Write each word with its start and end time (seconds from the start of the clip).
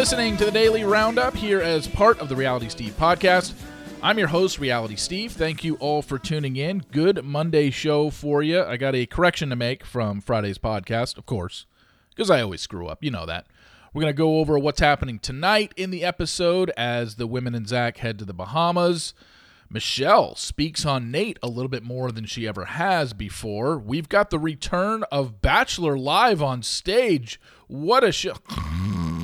listening 0.00 0.34
to 0.34 0.46
the 0.46 0.50
Daily 0.50 0.82
Roundup 0.82 1.36
here 1.36 1.60
as 1.60 1.86
part 1.86 2.18
of 2.20 2.30
the 2.30 2.34
Reality 2.34 2.70
Steve 2.70 2.96
podcast. 2.98 3.52
I'm 4.02 4.18
your 4.18 4.28
host, 4.28 4.58
Reality 4.58 4.96
Steve. 4.96 5.32
Thank 5.32 5.62
you 5.62 5.74
all 5.74 6.00
for 6.00 6.18
tuning 6.18 6.56
in. 6.56 6.86
Good 6.90 7.22
Monday 7.22 7.68
show 7.68 8.08
for 8.08 8.42
you. 8.42 8.64
I 8.64 8.78
got 8.78 8.94
a 8.94 9.04
correction 9.04 9.50
to 9.50 9.56
make 9.56 9.84
from 9.84 10.22
Friday's 10.22 10.56
podcast, 10.56 11.18
of 11.18 11.26
course, 11.26 11.66
because 12.08 12.30
I 12.30 12.40
always 12.40 12.62
screw 12.62 12.86
up. 12.86 13.04
You 13.04 13.10
know 13.10 13.26
that. 13.26 13.46
We're 13.92 14.00
going 14.00 14.14
to 14.14 14.16
go 14.16 14.38
over 14.38 14.58
what's 14.58 14.80
happening 14.80 15.18
tonight 15.18 15.74
in 15.76 15.90
the 15.90 16.02
episode 16.02 16.70
as 16.78 17.16
the 17.16 17.26
women 17.26 17.54
and 17.54 17.68
Zach 17.68 17.98
head 17.98 18.18
to 18.20 18.24
the 18.24 18.32
Bahamas. 18.32 19.12
Michelle 19.68 20.34
speaks 20.34 20.86
on 20.86 21.12
Nayte 21.12 21.36
a 21.42 21.48
little 21.48 21.68
bit 21.68 21.82
more 21.82 22.10
than 22.10 22.24
she 22.24 22.48
ever 22.48 22.64
has 22.64 23.12
before. 23.12 23.76
We've 23.76 24.08
got 24.08 24.30
the 24.30 24.38
return 24.38 25.04
of 25.12 25.42
Bachelor 25.42 25.98
live 25.98 26.42
on 26.42 26.62
stage. 26.62 27.38
What 27.66 28.02
a 28.02 28.12
show! 28.12 28.36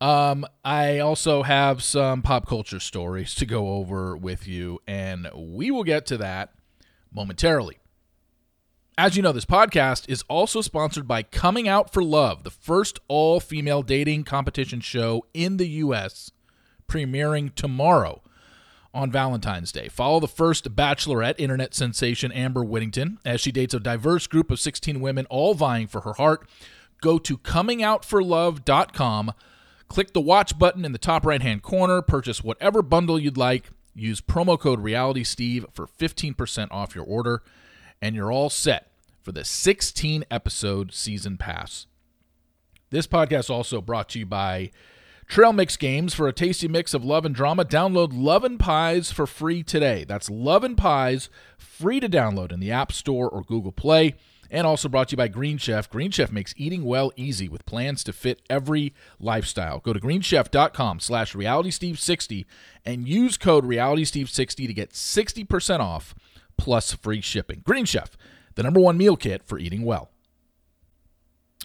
Um, 0.00 0.46
I 0.64 0.98
also 0.98 1.42
have 1.42 1.82
some 1.82 2.22
pop 2.22 2.46
culture 2.46 2.80
stories 2.80 3.34
to 3.34 3.46
go 3.46 3.74
over 3.74 4.16
with 4.16 4.48
you, 4.48 4.80
and 4.86 5.28
we 5.34 5.70
will 5.70 5.84
get 5.84 6.06
to 6.06 6.16
that 6.18 6.54
momentarily. 7.12 7.78
As 8.96 9.16
you 9.16 9.22
know, 9.22 9.32
this 9.32 9.44
podcast 9.44 10.08
is 10.08 10.24
also 10.28 10.60
sponsored 10.60 11.06
by 11.06 11.22
Coming 11.22 11.68
Out 11.68 11.92
for 11.92 12.02
Love, 12.02 12.44
the 12.44 12.50
first 12.50 12.98
all 13.08 13.40
female 13.40 13.82
dating 13.82 14.24
competition 14.24 14.80
show 14.80 15.24
in 15.34 15.56
the 15.56 15.68
U.S 15.68 16.30
premiering 16.90 17.54
tomorrow 17.54 18.20
on 18.92 19.10
Valentine's 19.10 19.70
Day. 19.70 19.88
Follow 19.88 20.18
the 20.18 20.28
first 20.28 20.74
bachelorette 20.74 21.36
internet 21.38 21.74
sensation 21.74 22.32
Amber 22.32 22.64
Whittington 22.64 23.18
as 23.24 23.40
she 23.40 23.52
dates 23.52 23.72
a 23.72 23.80
diverse 23.80 24.26
group 24.26 24.50
of 24.50 24.58
16 24.58 25.00
women 25.00 25.26
all 25.26 25.54
vying 25.54 25.86
for 25.86 26.00
her 26.00 26.14
heart. 26.14 26.48
Go 27.00 27.18
to 27.18 27.38
comingoutforlove.com, 27.38 29.32
click 29.90 30.12
the 30.12 30.20
watch 30.20 30.56
button 30.58 30.84
in 30.84 30.92
the 30.92 30.98
top 30.98 31.26
right-hand 31.26 31.62
corner, 31.62 32.00
purchase 32.00 32.42
whatever 32.42 32.80
bundle 32.80 33.18
you'd 33.18 33.36
like, 33.36 33.70
use 33.94 34.20
promo 34.20 34.58
code 34.58 34.82
RealitySteve 34.82 35.74
for 35.74 35.86
15% 35.86 36.68
off 36.70 36.94
your 36.94 37.04
order, 37.04 37.42
and 38.00 38.14
you're 38.14 38.32
all 38.32 38.48
set 38.48 38.92
for 39.20 39.32
the 39.32 39.44
16 39.44 40.24
episode 40.30 40.94
season 40.94 41.36
pass. 41.36 41.86
This 42.90 43.08
podcast 43.08 43.50
also 43.50 43.80
brought 43.80 44.08
to 44.10 44.20
you 44.20 44.26
by 44.26 44.70
Trailmix 45.28 45.76
Games 45.76 46.14
for 46.14 46.28
a 46.28 46.32
tasty 46.32 46.68
mix 46.68 46.94
of 46.94 47.04
love 47.04 47.24
and 47.24 47.34
drama. 47.34 47.64
Download 47.64 48.10
Love 48.12 48.44
and 48.44 48.58
Pies 48.58 49.10
for 49.10 49.26
free 49.26 49.62
today. 49.64 50.04
That's 50.04 50.30
Love 50.30 50.62
and 50.62 50.76
Pies, 50.76 51.28
free 51.58 51.98
to 52.00 52.08
download 52.08 52.52
in 52.52 52.60
the 52.60 52.70
App 52.70 52.92
Store 52.92 53.28
or 53.28 53.42
Google 53.42 53.72
Play. 53.72 54.14
And 54.50 54.66
also 54.66 54.88
brought 54.88 55.08
to 55.08 55.12
you 55.12 55.16
by 55.16 55.28
Green 55.28 55.58
Chef. 55.58 55.88
Green 55.88 56.10
Chef 56.10 56.32
makes 56.32 56.52
eating 56.56 56.84
well 56.84 57.12
easy 57.14 57.48
with 57.48 57.66
plans 57.66 58.02
to 58.04 58.12
fit 58.12 58.42
every 58.50 58.92
lifestyle. 59.20 59.78
Go 59.78 59.92
to 59.92 60.00
greenchef.com 60.00 61.00
slash 61.00 61.34
realitysteve60 61.34 62.46
and 62.84 63.06
use 63.06 63.36
code 63.36 63.64
realitysteve60 63.64 64.66
to 64.66 64.74
get 64.74 64.90
60% 64.90 65.80
off 65.80 66.14
plus 66.58 66.92
free 66.92 67.20
shipping. 67.20 67.62
Green 67.64 67.84
Chef, 67.84 68.16
the 68.56 68.62
number 68.62 68.80
one 68.80 68.98
meal 68.98 69.16
kit 69.16 69.42
for 69.44 69.58
eating 69.58 69.84
well. 69.84 70.10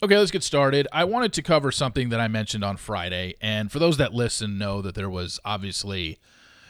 Okay, 0.04 0.18
let's 0.18 0.32
get 0.32 0.44
started. 0.44 0.88
I 0.92 1.06
wanted 1.06 1.32
to 1.34 1.42
cover 1.42 1.72
something 1.72 2.10
that 2.10 2.20
I 2.20 2.28
mentioned 2.28 2.66
on 2.66 2.76
Friday, 2.76 3.36
and 3.40 3.72
for 3.72 3.80
those 3.80 3.96
that 3.98 4.14
listen, 4.14 4.58
know 4.58 4.82
that 4.82 4.94
there 4.94 5.10
was 5.10 5.40
obviously 5.46 6.20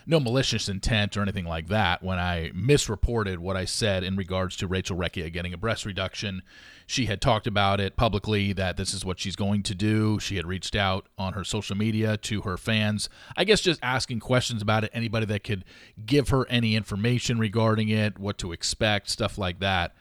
no 0.05 0.19
malicious 0.19 0.69
intent 0.69 1.17
or 1.17 1.21
anything 1.21 1.45
like 1.45 1.67
that 1.67 2.03
when 2.03 2.19
I 2.19 2.51
misreported 2.53 3.39
what 3.39 3.57
I 3.57 3.65
said 3.65 4.03
in 4.03 4.15
regards 4.15 4.55
to 4.57 4.67
Rachel 4.67 4.97
Recchia 4.97 5.31
getting 5.31 5.53
a 5.53 5.57
breast 5.57 5.85
reduction. 5.85 6.43
She 6.85 7.07
had 7.07 7.21
talked 7.21 7.47
about 7.47 7.79
it 7.79 7.97
publicly 7.97 8.53
that 8.53 8.77
this 8.77 8.93
is 8.93 9.03
what 9.03 9.19
she's 9.19 9.35
going 9.35 9.63
to 9.63 9.73
do. 9.73 10.19
She 10.19 10.35
had 10.35 10.45
reached 10.45 10.75
out 10.75 11.07
on 11.17 11.33
her 11.33 11.43
social 11.43 11.75
media 11.75 12.17
to 12.17 12.41
her 12.41 12.57
fans, 12.57 13.09
I 13.35 13.43
guess 13.43 13.61
just 13.61 13.79
asking 13.81 14.19
questions 14.19 14.61
about 14.61 14.83
it, 14.83 14.91
anybody 14.93 15.25
that 15.25 15.43
could 15.43 15.65
give 16.05 16.29
her 16.29 16.45
any 16.47 16.75
information 16.75 17.39
regarding 17.39 17.89
it, 17.89 18.19
what 18.19 18.37
to 18.39 18.51
expect, 18.51 19.09
stuff 19.09 19.37
like 19.37 19.59
that. 19.59 19.95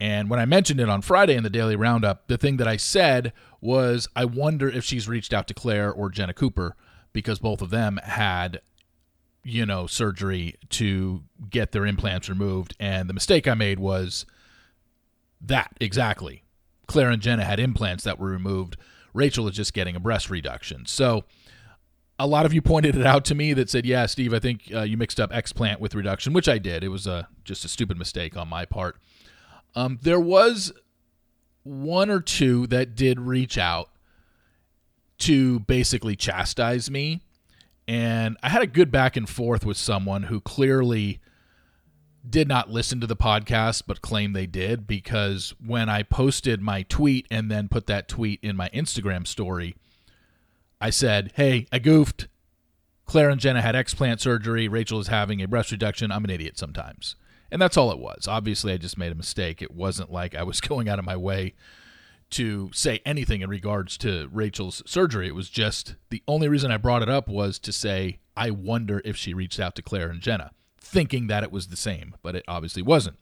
And 0.00 0.30
when 0.30 0.38
I 0.38 0.44
mentioned 0.44 0.80
it 0.80 0.88
on 0.88 1.02
Friday 1.02 1.34
in 1.34 1.42
the 1.42 1.50
Daily 1.50 1.74
Roundup, 1.74 2.28
the 2.28 2.38
thing 2.38 2.58
that 2.58 2.68
I 2.68 2.76
said 2.76 3.32
was, 3.60 4.08
I 4.14 4.26
wonder 4.26 4.68
if 4.68 4.84
she's 4.84 5.08
reached 5.08 5.32
out 5.32 5.48
to 5.48 5.54
Claire 5.54 5.90
or 5.90 6.08
Jenna 6.10 6.34
Cooper 6.34 6.76
because 7.12 7.40
both 7.40 7.62
of 7.62 7.70
them 7.70 7.98
had, 8.04 8.60
you 9.48 9.64
know, 9.64 9.86
surgery 9.86 10.54
to 10.70 11.22
get 11.48 11.72
their 11.72 11.86
implants 11.86 12.28
removed. 12.28 12.76
And 12.78 13.08
the 13.08 13.14
mistake 13.14 13.48
I 13.48 13.54
made 13.54 13.78
was 13.78 14.26
that 15.40 15.72
exactly. 15.80 16.44
Claire 16.86 17.10
and 17.10 17.22
Jenna 17.22 17.44
had 17.44 17.60
implants 17.60 18.04
that 18.04 18.18
were 18.18 18.28
removed. 18.28 18.76
Rachel 19.14 19.48
is 19.48 19.56
just 19.56 19.72
getting 19.72 19.96
a 19.96 20.00
breast 20.00 20.30
reduction. 20.30 20.86
So 20.86 21.24
a 22.18 22.26
lot 22.26 22.46
of 22.46 22.52
you 22.52 22.60
pointed 22.60 22.96
it 22.96 23.06
out 23.06 23.24
to 23.26 23.34
me 23.34 23.52
that 23.54 23.70
said, 23.70 23.86
"Yeah, 23.86 24.06
Steve, 24.06 24.34
I 24.34 24.38
think 24.38 24.70
uh, 24.72 24.82
you 24.82 24.96
mixed 24.96 25.20
up 25.20 25.30
explant 25.30 25.80
with 25.80 25.94
reduction," 25.94 26.32
which 26.32 26.48
I 26.48 26.58
did. 26.58 26.82
It 26.84 26.88
was 26.88 27.06
a 27.06 27.28
just 27.44 27.64
a 27.64 27.68
stupid 27.68 27.96
mistake 27.96 28.36
on 28.36 28.48
my 28.48 28.64
part. 28.64 28.96
Um, 29.74 29.98
there 30.02 30.20
was 30.20 30.72
one 31.62 32.10
or 32.10 32.20
two 32.20 32.66
that 32.68 32.94
did 32.94 33.20
reach 33.20 33.56
out 33.56 33.90
to 35.18 35.60
basically 35.60 36.16
chastise 36.16 36.90
me. 36.90 37.22
And 37.88 38.36
I 38.42 38.50
had 38.50 38.60
a 38.60 38.66
good 38.66 38.90
back 38.92 39.16
and 39.16 39.26
forth 39.26 39.64
with 39.64 39.78
someone 39.78 40.24
who 40.24 40.42
clearly 40.42 41.20
did 42.28 42.46
not 42.46 42.70
listen 42.70 43.00
to 43.00 43.06
the 43.06 43.16
podcast, 43.16 43.84
but 43.86 44.02
claimed 44.02 44.36
they 44.36 44.46
did 44.46 44.86
because 44.86 45.54
when 45.64 45.88
I 45.88 46.02
posted 46.02 46.60
my 46.60 46.82
tweet 46.82 47.26
and 47.30 47.50
then 47.50 47.66
put 47.68 47.86
that 47.86 48.06
tweet 48.06 48.40
in 48.42 48.56
my 48.56 48.68
Instagram 48.74 49.26
story, 49.26 49.74
I 50.78 50.90
said, 50.90 51.32
Hey, 51.34 51.66
I 51.72 51.78
goofed. 51.78 52.28
Claire 53.06 53.30
and 53.30 53.40
Jenna 53.40 53.62
had 53.62 53.74
explant 53.74 54.20
surgery. 54.20 54.68
Rachel 54.68 55.00
is 55.00 55.08
having 55.08 55.40
a 55.40 55.48
breast 55.48 55.72
reduction. 55.72 56.12
I'm 56.12 56.24
an 56.24 56.30
idiot 56.30 56.58
sometimes. 56.58 57.16
And 57.50 57.62
that's 57.62 57.78
all 57.78 57.90
it 57.90 57.98
was. 57.98 58.28
Obviously, 58.28 58.74
I 58.74 58.76
just 58.76 58.98
made 58.98 59.12
a 59.12 59.14
mistake. 59.14 59.62
It 59.62 59.70
wasn't 59.70 60.12
like 60.12 60.34
I 60.34 60.42
was 60.42 60.60
going 60.60 60.90
out 60.90 60.98
of 60.98 61.06
my 61.06 61.16
way 61.16 61.54
to 62.30 62.70
say 62.72 63.00
anything 63.06 63.40
in 63.40 63.48
regards 63.48 63.96
to 63.98 64.28
Rachel's 64.32 64.82
surgery. 64.86 65.28
It 65.28 65.34
was 65.34 65.48
just 65.48 65.94
the 66.10 66.22
only 66.28 66.48
reason 66.48 66.70
I 66.70 66.76
brought 66.76 67.02
it 67.02 67.08
up 67.08 67.28
was 67.28 67.58
to 67.60 67.72
say, 67.72 68.18
I 68.36 68.50
wonder 68.50 69.00
if 69.04 69.16
she 69.16 69.34
reached 69.34 69.58
out 69.58 69.74
to 69.76 69.82
Claire 69.82 70.10
and 70.10 70.20
Jenna, 70.20 70.52
thinking 70.78 71.26
that 71.28 71.42
it 71.42 71.52
was 71.52 71.68
the 71.68 71.76
same, 71.76 72.14
but 72.22 72.34
it 72.34 72.44
obviously 72.46 72.82
wasn't. 72.82 73.18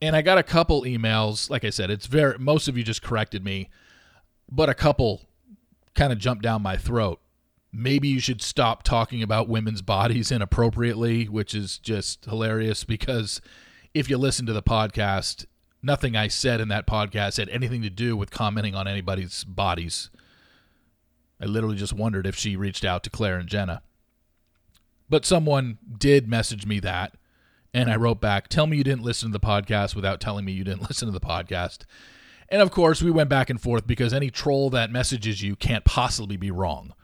And 0.00 0.16
I 0.16 0.22
got 0.22 0.38
a 0.38 0.42
couple 0.42 0.82
emails. 0.82 1.48
Like 1.48 1.64
I 1.64 1.70
said, 1.70 1.90
it's 1.90 2.06
very, 2.06 2.38
most 2.38 2.66
of 2.66 2.76
you 2.76 2.82
just 2.82 3.02
corrected 3.02 3.44
me, 3.44 3.70
but 4.50 4.68
a 4.68 4.74
couple 4.74 5.22
kind 5.94 6.12
of 6.12 6.18
jumped 6.18 6.42
down 6.42 6.62
my 6.62 6.76
throat 6.76 7.20
maybe 7.72 8.08
you 8.08 8.20
should 8.20 8.42
stop 8.42 8.82
talking 8.82 9.22
about 9.22 9.48
women's 9.48 9.82
bodies 9.82 10.30
inappropriately, 10.30 11.24
which 11.24 11.54
is 11.54 11.78
just 11.78 12.26
hilarious 12.26 12.84
because 12.84 13.40
if 13.94 14.10
you 14.10 14.18
listen 14.18 14.46
to 14.46 14.52
the 14.52 14.62
podcast, 14.62 15.46
nothing 15.82 16.16
I 16.16 16.28
said 16.28 16.60
in 16.60 16.68
that 16.68 16.86
podcast 16.86 17.38
had 17.38 17.48
anything 17.48 17.82
to 17.82 17.90
do 17.90 18.16
with 18.16 18.30
commenting 18.30 18.74
on 18.74 18.86
anybody's 18.86 19.44
bodies. 19.44 20.10
I 21.40 21.46
literally 21.46 21.76
just 21.76 21.92
wondered 21.92 22.26
if 22.26 22.36
she 22.36 22.56
reached 22.56 22.84
out 22.84 23.02
to 23.04 23.10
Claire 23.10 23.38
and 23.38 23.48
Jenna. 23.48 23.82
But 25.08 25.26
someone 25.26 25.78
did 25.98 26.28
message 26.28 26.66
me 26.66 26.80
that, 26.80 27.14
and 27.74 27.90
I 27.90 27.96
wrote 27.96 28.20
back, 28.20 28.48
Tell 28.48 28.66
me 28.66 28.76
you 28.76 28.84
didn't 28.84 29.02
listen 29.02 29.30
to 29.30 29.38
the 29.38 29.44
podcast 29.44 29.94
without 29.94 30.20
telling 30.20 30.44
me 30.44 30.52
you 30.52 30.64
didn't 30.64 30.82
listen 30.88 31.06
to 31.06 31.12
the 31.12 31.20
podcast. 31.20 31.80
And 32.48 32.62
of 32.62 32.70
course, 32.70 33.02
we 33.02 33.10
went 33.10 33.30
back 33.30 33.50
and 33.50 33.60
forth 33.60 33.86
because 33.86 34.12
any 34.12 34.30
troll 34.30 34.70
that 34.70 34.90
messages 34.90 35.42
you 35.42 35.56
can't 35.56 35.84
possibly 35.84 36.36
be 36.36 36.50
wrong. 36.50 36.94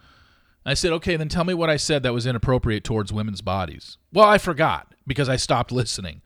I 0.64 0.74
said, 0.74 0.92
okay, 0.92 1.16
then 1.16 1.30
tell 1.30 1.44
me 1.44 1.54
what 1.54 1.70
I 1.70 1.78
said 1.78 2.02
that 2.02 2.12
was 2.12 2.26
inappropriate 2.26 2.84
towards 2.84 3.12
women's 3.12 3.40
bodies. 3.40 3.96
Well, 4.12 4.28
I 4.28 4.36
forgot 4.36 4.94
because 5.06 5.28
I 5.28 5.36
stopped 5.36 5.72
listening. 5.72 6.20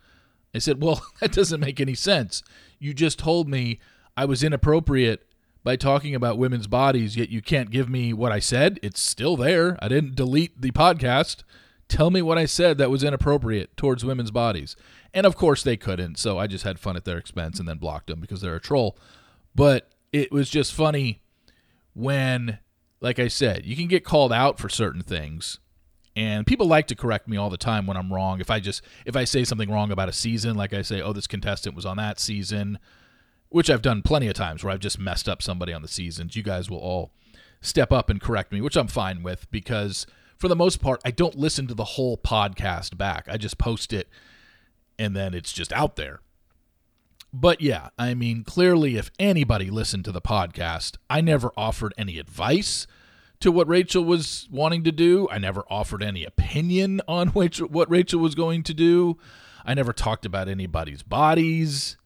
I 0.54 0.58
said, 0.58 0.82
well, 0.82 1.04
that 1.20 1.32
doesn't 1.32 1.60
make 1.60 1.80
any 1.80 1.94
sense. 1.94 2.42
You 2.78 2.94
just 2.94 3.18
told 3.18 3.48
me 3.48 3.78
I 4.16 4.24
was 4.24 4.42
inappropriate 4.42 5.26
by 5.64 5.76
talking 5.76 6.14
about 6.14 6.38
women's 6.38 6.66
bodies, 6.66 7.16
yet 7.16 7.28
you 7.28 7.40
can't 7.40 7.70
give 7.70 7.88
me 7.88 8.12
what 8.12 8.32
I 8.32 8.40
said. 8.40 8.80
It's 8.82 9.00
still 9.00 9.36
there. 9.36 9.78
I 9.80 9.88
didn't 9.88 10.16
delete 10.16 10.60
the 10.60 10.72
podcast. 10.72 11.44
Tell 11.88 12.10
me 12.10 12.20
what 12.20 12.38
I 12.38 12.46
said 12.46 12.78
that 12.78 12.90
was 12.90 13.04
inappropriate 13.04 13.76
towards 13.76 14.04
women's 14.04 14.30
bodies. 14.30 14.76
And 15.14 15.24
of 15.24 15.36
course, 15.36 15.62
they 15.62 15.76
couldn't. 15.76 16.18
So 16.18 16.38
I 16.38 16.46
just 16.46 16.64
had 16.64 16.80
fun 16.80 16.96
at 16.96 17.04
their 17.04 17.18
expense 17.18 17.60
and 17.60 17.68
then 17.68 17.78
blocked 17.78 18.08
them 18.08 18.20
because 18.20 18.40
they're 18.40 18.56
a 18.56 18.60
troll. 18.60 18.98
But 19.54 19.88
it 20.12 20.32
was 20.32 20.50
just 20.50 20.72
funny 20.72 21.22
when 21.94 22.58
like 23.02 23.18
I 23.18 23.28
said, 23.28 23.66
you 23.66 23.76
can 23.76 23.88
get 23.88 24.04
called 24.04 24.32
out 24.32 24.58
for 24.58 24.68
certain 24.68 25.02
things. 25.02 25.58
And 26.14 26.46
people 26.46 26.66
like 26.66 26.86
to 26.88 26.94
correct 26.94 27.26
me 27.26 27.36
all 27.36 27.48
the 27.48 27.56
time 27.56 27.86
when 27.86 27.96
I'm 27.96 28.12
wrong. 28.12 28.40
If 28.40 28.50
I 28.50 28.60
just 28.60 28.82
if 29.06 29.16
I 29.16 29.24
say 29.24 29.44
something 29.44 29.70
wrong 29.70 29.90
about 29.90 30.08
a 30.08 30.12
season, 30.12 30.56
like 30.56 30.74
I 30.74 30.82
say, 30.82 31.00
"Oh, 31.00 31.12
this 31.12 31.26
contestant 31.26 31.74
was 31.74 31.86
on 31.86 31.96
that 31.96 32.20
season," 32.20 32.78
which 33.48 33.70
I've 33.70 33.82
done 33.82 34.02
plenty 34.02 34.28
of 34.28 34.34
times 34.34 34.62
where 34.62 34.72
I've 34.72 34.80
just 34.80 34.98
messed 34.98 35.28
up 35.28 35.40
somebody 35.40 35.72
on 35.72 35.82
the 35.82 35.88
seasons. 35.88 36.36
You 36.36 36.42
guys 36.42 36.68
will 36.68 36.78
all 36.78 37.12
step 37.62 37.92
up 37.92 38.10
and 38.10 38.20
correct 38.20 38.52
me, 38.52 38.60
which 38.60 38.76
I'm 38.76 38.88
fine 38.88 39.22
with 39.22 39.50
because 39.50 40.06
for 40.36 40.48
the 40.48 40.56
most 40.56 40.82
part, 40.82 41.00
I 41.04 41.12
don't 41.12 41.36
listen 41.38 41.66
to 41.68 41.74
the 41.74 41.84
whole 41.84 42.18
podcast 42.18 42.98
back. 42.98 43.26
I 43.28 43.36
just 43.36 43.58
post 43.58 43.92
it 43.92 44.08
and 44.98 45.16
then 45.16 45.34
it's 45.34 45.52
just 45.52 45.72
out 45.72 45.96
there. 45.96 46.20
But 47.32 47.60
yeah, 47.60 47.88
I 47.98 48.14
mean, 48.14 48.44
clearly, 48.44 48.96
if 48.96 49.10
anybody 49.18 49.70
listened 49.70 50.04
to 50.04 50.12
the 50.12 50.20
podcast, 50.20 50.96
I 51.08 51.20
never 51.20 51.50
offered 51.56 51.94
any 51.96 52.18
advice 52.18 52.86
to 53.42 53.52
what 53.52 53.68
Rachel 53.68 54.04
was 54.04 54.48
wanting 54.50 54.84
to 54.84 54.92
do. 54.92 55.28
I 55.30 55.38
never 55.38 55.64
offered 55.68 56.02
any 56.02 56.24
opinion 56.24 57.00
on 57.06 57.28
which, 57.28 57.60
what 57.60 57.90
Rachel 57.90 58.20
was 58.20 58.34
going 58.34 58.62
to 58.64 58.74
do. 58.74 59.18
I 59.64 59.74
never 59.74 59.92
talked 59.92 60.26
about 60.26 60.48
anybody's 60.48 61.02
bodies. 61.02 61.96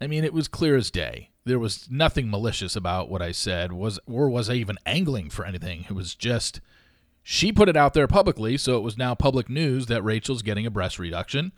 I 0.00 0.06
mean, 0.06 0.24
it 0.24 0.32
was 0.32 0.48
clear 0.48 0.76
as 0.76 0.90
day. 0.90 1.30
There 1.44 1.58
was 1.58 1.88
nothing 1.90 2.30
malicious 2.30 2.74
about 2.74 3.08
what 3.08 3.22
I 3.22 3.32
said, 3.32 3.72
was 3.72 3.98
or 4.06 4.28
was 4.28 4.50
I 4.50 4.54
even 4.54 4.78
angling 4.84 5.30
for 5.30 5.44
anything. 5.44 5.84
It 5.88 5.94
was 5.94 6.14
just 6.14 6.60
she 7.22 7.52
put 7.52 7.68
it 7.68 7.76
out 7.76 7.94
there 7.94 8.06
publicly, 8.06 8.56
so 8.56 8.76
it 8.76 8.82
was 8.82 8.96
now 8.96 9.14
public 9.14 9.48
news 9.48 9.86
that 9.86 10.02
Rachel's 10.02 10.42
getting 10.42 10.66
a 10.66 10.70
breast 10.70 10.98
reduction. 10.98 11.52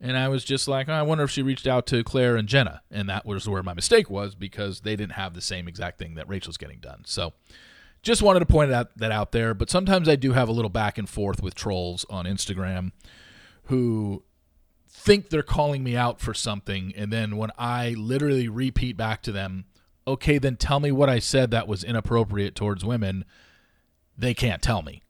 And 0.00 0.16
I 0.16 0.28
was 0.28 0.44
just 0.44 0.68
like, 0.68 0.88
oh, 0.88 0.92
I 0.92 1.02
wonder 1.02 1.24
if 1.24 1.30
she 1.30 1.42
reached 1.42 1.66
out 1.66 1.86
to 1.86 2.04
Claire 2.04 2.36
and 2.36 2.48
Jenna. 2.48 2.82
And 2.90 3.08
that 3.08 3.26
was 3.26 3.48
where 3.48 3.62
my 3.62 3.74
mistake 3.74 4.10
was 4.10 4.34
because 4.34 4.82
they 4.82 4.94
didn't 4.94 5.12
have 5.12 5.34
the 5.34 5.40
same 5.40 5.68
exact 5.68 5.98
thing 5.98 6.14
that 6.14 6.28
Rachel's 6.28 6.56
getting 6.56 6.78
done. 6.78 7.02
So 7.04 7.32
just 8.08 8.22
wanted 8.22 8.40
to 8.40 8.46
point 8.46 8.72
out, 8.72 8.96
that 8.98 9.12
out 9.12 9.32
there. 9.32 9.54
But 9.54 9.70
sometimes 9.70 10.08
I 10.08 10.16
do 10.16 10.32
have 10.32 10.48
a 10.48 10.52
little 10.52 10.70
back 10.70 10.98
and 10.98 11.08
forth 11.08 11.42
with 11.42 11.54
trolls 11.54 12.04
on 12.10 12.24
Instagram 12.24 12.92
who 13.64 14.24
think 14.90 15.30
they're 15.30 15.42
calling 15.42 15.84
me 15.84 15.96
out 15.96 16.20
for 16.20 16.34
something. 16.34 16.92
And 16.96 17.12
then 17.12 17.36
when 17.36 17.50
I 17.56 17.90
literally 17.90 18.48
repeat 18.48 18.96
back 18.96 19.22
to 19.22 19.32
them, 19.32 19.66
okay, 20.06 20.38
then 20.38 20.56
tell 20.56 20.80
me 20.80 20.90
what 20.90 21.08
I 21.08 21.18
said 21.18 21.50
that 21.50 21.68
was 21.68 21.84
inappropriate 21.84 22.54
towards 22.54 22.84
women, 22.84 23.24
they 24.16 24.34
can't 24.34 24.62
tell 24.62 24.82
me 24.82 25.02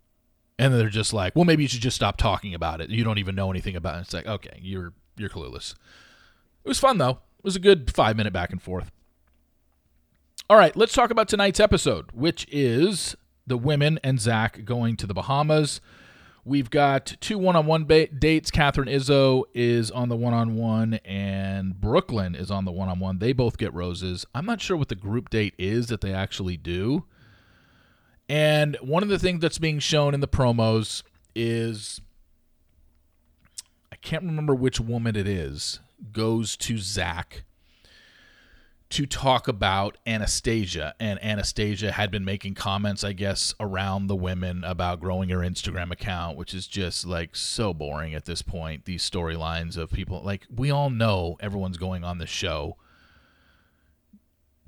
and 0.58 0.74
they're 0.74 0.88
just 0.88 1.12
like, 1.12 1.36
well, 1.36 1.44
maybe 1.44 1.62
you 1.62 1.68
should 1.68 1.80
just 1.80 1.96
stop 1.96 2.16
talking 2.16 2.52
about 2.52 2.80
it. 2.80 2.90
You 2.90 3.04
don't 3.04 3.18
even 3.18 3.34
know 3.34 3.50
anything 3.50 3.76
about 3.76 3.98
it. 3.98 4.00
It's 4.02 4.12
like, 4.12 4.26
okay, 4.26 4.58
you're 4.60 4.92
you're 5.16 5.28
clueless. 5.28 5.74
It 6.64 6.68
was 6.68 6.80
fun 6.80 6.98
though. 6.98 7.20
It 7.38 7.44
was 7.44 7.56
a 7.56 7.60
good 7.60 7.94
five 7.94 8.16
minute 8.16 8.32
back 8.32 8.50
and 8.50 8.60
forth. 8.60 8.90
All 10.50 10.56
right, 10.56 10.74
let's 10.74 10.94
talk 10.94 11.10
about 11.10 11.28
tonight's 11.28 11.60
episode, 11.60 12.06
which 12.14 12.46
is 12.50 13.14
the 13.46 13.58
women 13.58 14.00
and 14.02 14.18
Zach 14.18 14.64
going 14.64 14.96
to 14.96 15.06
the 15.06 15.12
Bahamas. 15.12 15.82
We've 16.42 16.70
got 16.70 17.16
two 17.20 17.36
one-on-one 17.36 17.84
dates. 17.84 18.50
Catherine 18.50 18.88
Izzo 18.88 19.44
is 19.52 19.90
on 19.90 20.08
the 20.08 20.16
one-on-one, 20.16 21.00
and 21.04 21.78
Brooklyn 21.78 22.34
is 22.34 22.50
on 22.50 22.64
the 22.64 22.72
one-on-one. 22.72 23.18
They 23.18 23.34
both 23.34 23.58
get 23.58 23.74
roses. 23.74 24.24
I'm 24.34 24.46
not 24.46 24.62
sure 24.62 24.78
what 24.78 24.88
the 24.88 24.94
group 24.94 25.28
date 25.28 25.52
is 25.58 25.88
that 25.88 26.00
they 26.00 26.14
actually 26.14 26.56
do. 26.56 27.04
And 28.26 28.78
one 28.80 29.02
of 29.02 29.10
the 29.10 29.18
things 29.18 29.42
that's 29.42 29.58
being 29.58 29.80
shown 29.80 30.14
in 30.14 30.20
the 30.20 30.28
promos 30.28 31.02
is 31.34 32.00
I 33.92 33.96
can't 33.96 34.24
remember 34.24 34.54
which 34.54 34.80
woman 34.80 35.14
it 35.14 35.28
is, 35.28 35.80
goes 36.10 36.56
to 36.56 36.78
Zach 36.78 37.44
to 38.90 39.04
talk 39.04 39.48
about 39.48 39.98
Anastasia. 40.06 40.94
And 40.98 41.22
Anastasia 41.22 41.92
had 41.92 42.10
been 42.10 42.24
making 42.24 42.54
comments, 42.54 43.04
I 43.04 43.12
guess, 43.12 43.54
around 43.60 44.06
the 44.06 44.16
women 44.16 44.64
about 44.64 45.00
growing 45.00 45.28
her 45.28 45.38
Instagram 45.38 45.90
account, 45.90 46.38
which 46.38 46.54
is 46.54 46.66
just 46.66 47.06
like 47.06 47.36
so 47.36 47.74
boring 47.74 48.14
at 48.14 48.24
this 48.24 48.42
point. 48.42 48.86
These 48.86 49.08
storylines 49.08 49.76
of 49.76 49.90
people, 49.90 50.22
like, 50.22 50.46
we 50.54 50.70
all 50.70 50.90
know 50.90 51.36
everyone's 51.40 51.76
going 51.76 52.02
on 52.02 52.18
the 52.18 52.26
show 52.26 52.76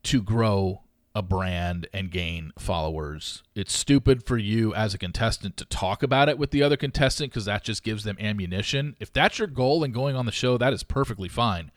to 0.02 0.22
grow 0.22 0.82
a 1.14 1.22
brand 1.22 1.88
and 1.92 2.10
gain 2.10 2.52
followers. 2.58 3.42
It's 3.54 3.76
stupid 3.76 4.24
for 4.24 4.38
you 4.38 4.72
as 4.74 4.94
a 4.94 4.98
contestant 4.98 5.56
to 5.56 5.64
talk 5.64 6.02
about 6.02 6.28
it 6.28 6.38
with 6.38 6.52
the 6.52 6.62
other 6.62 6.76
contestant 6.76 7.32
because 7.32 7.46
that 7.46 7.64
just 7.64 7.82
gives 7.82 8.04
them 8.04 8.16
ammunition. 8.20 8.96
If 9.00 9.12
that's 9.12 9.38
your 9.38 9.48
goal 9.48 9.82
in 9.82 9.92
going 9.92 10.14
on 10.14 10.26
the 10.26 10.32
show, 10.32 10.56
that 10.58 10.72
is 10.72 10.84
perfectly 10.84 11.28
fine. 11.28 11.72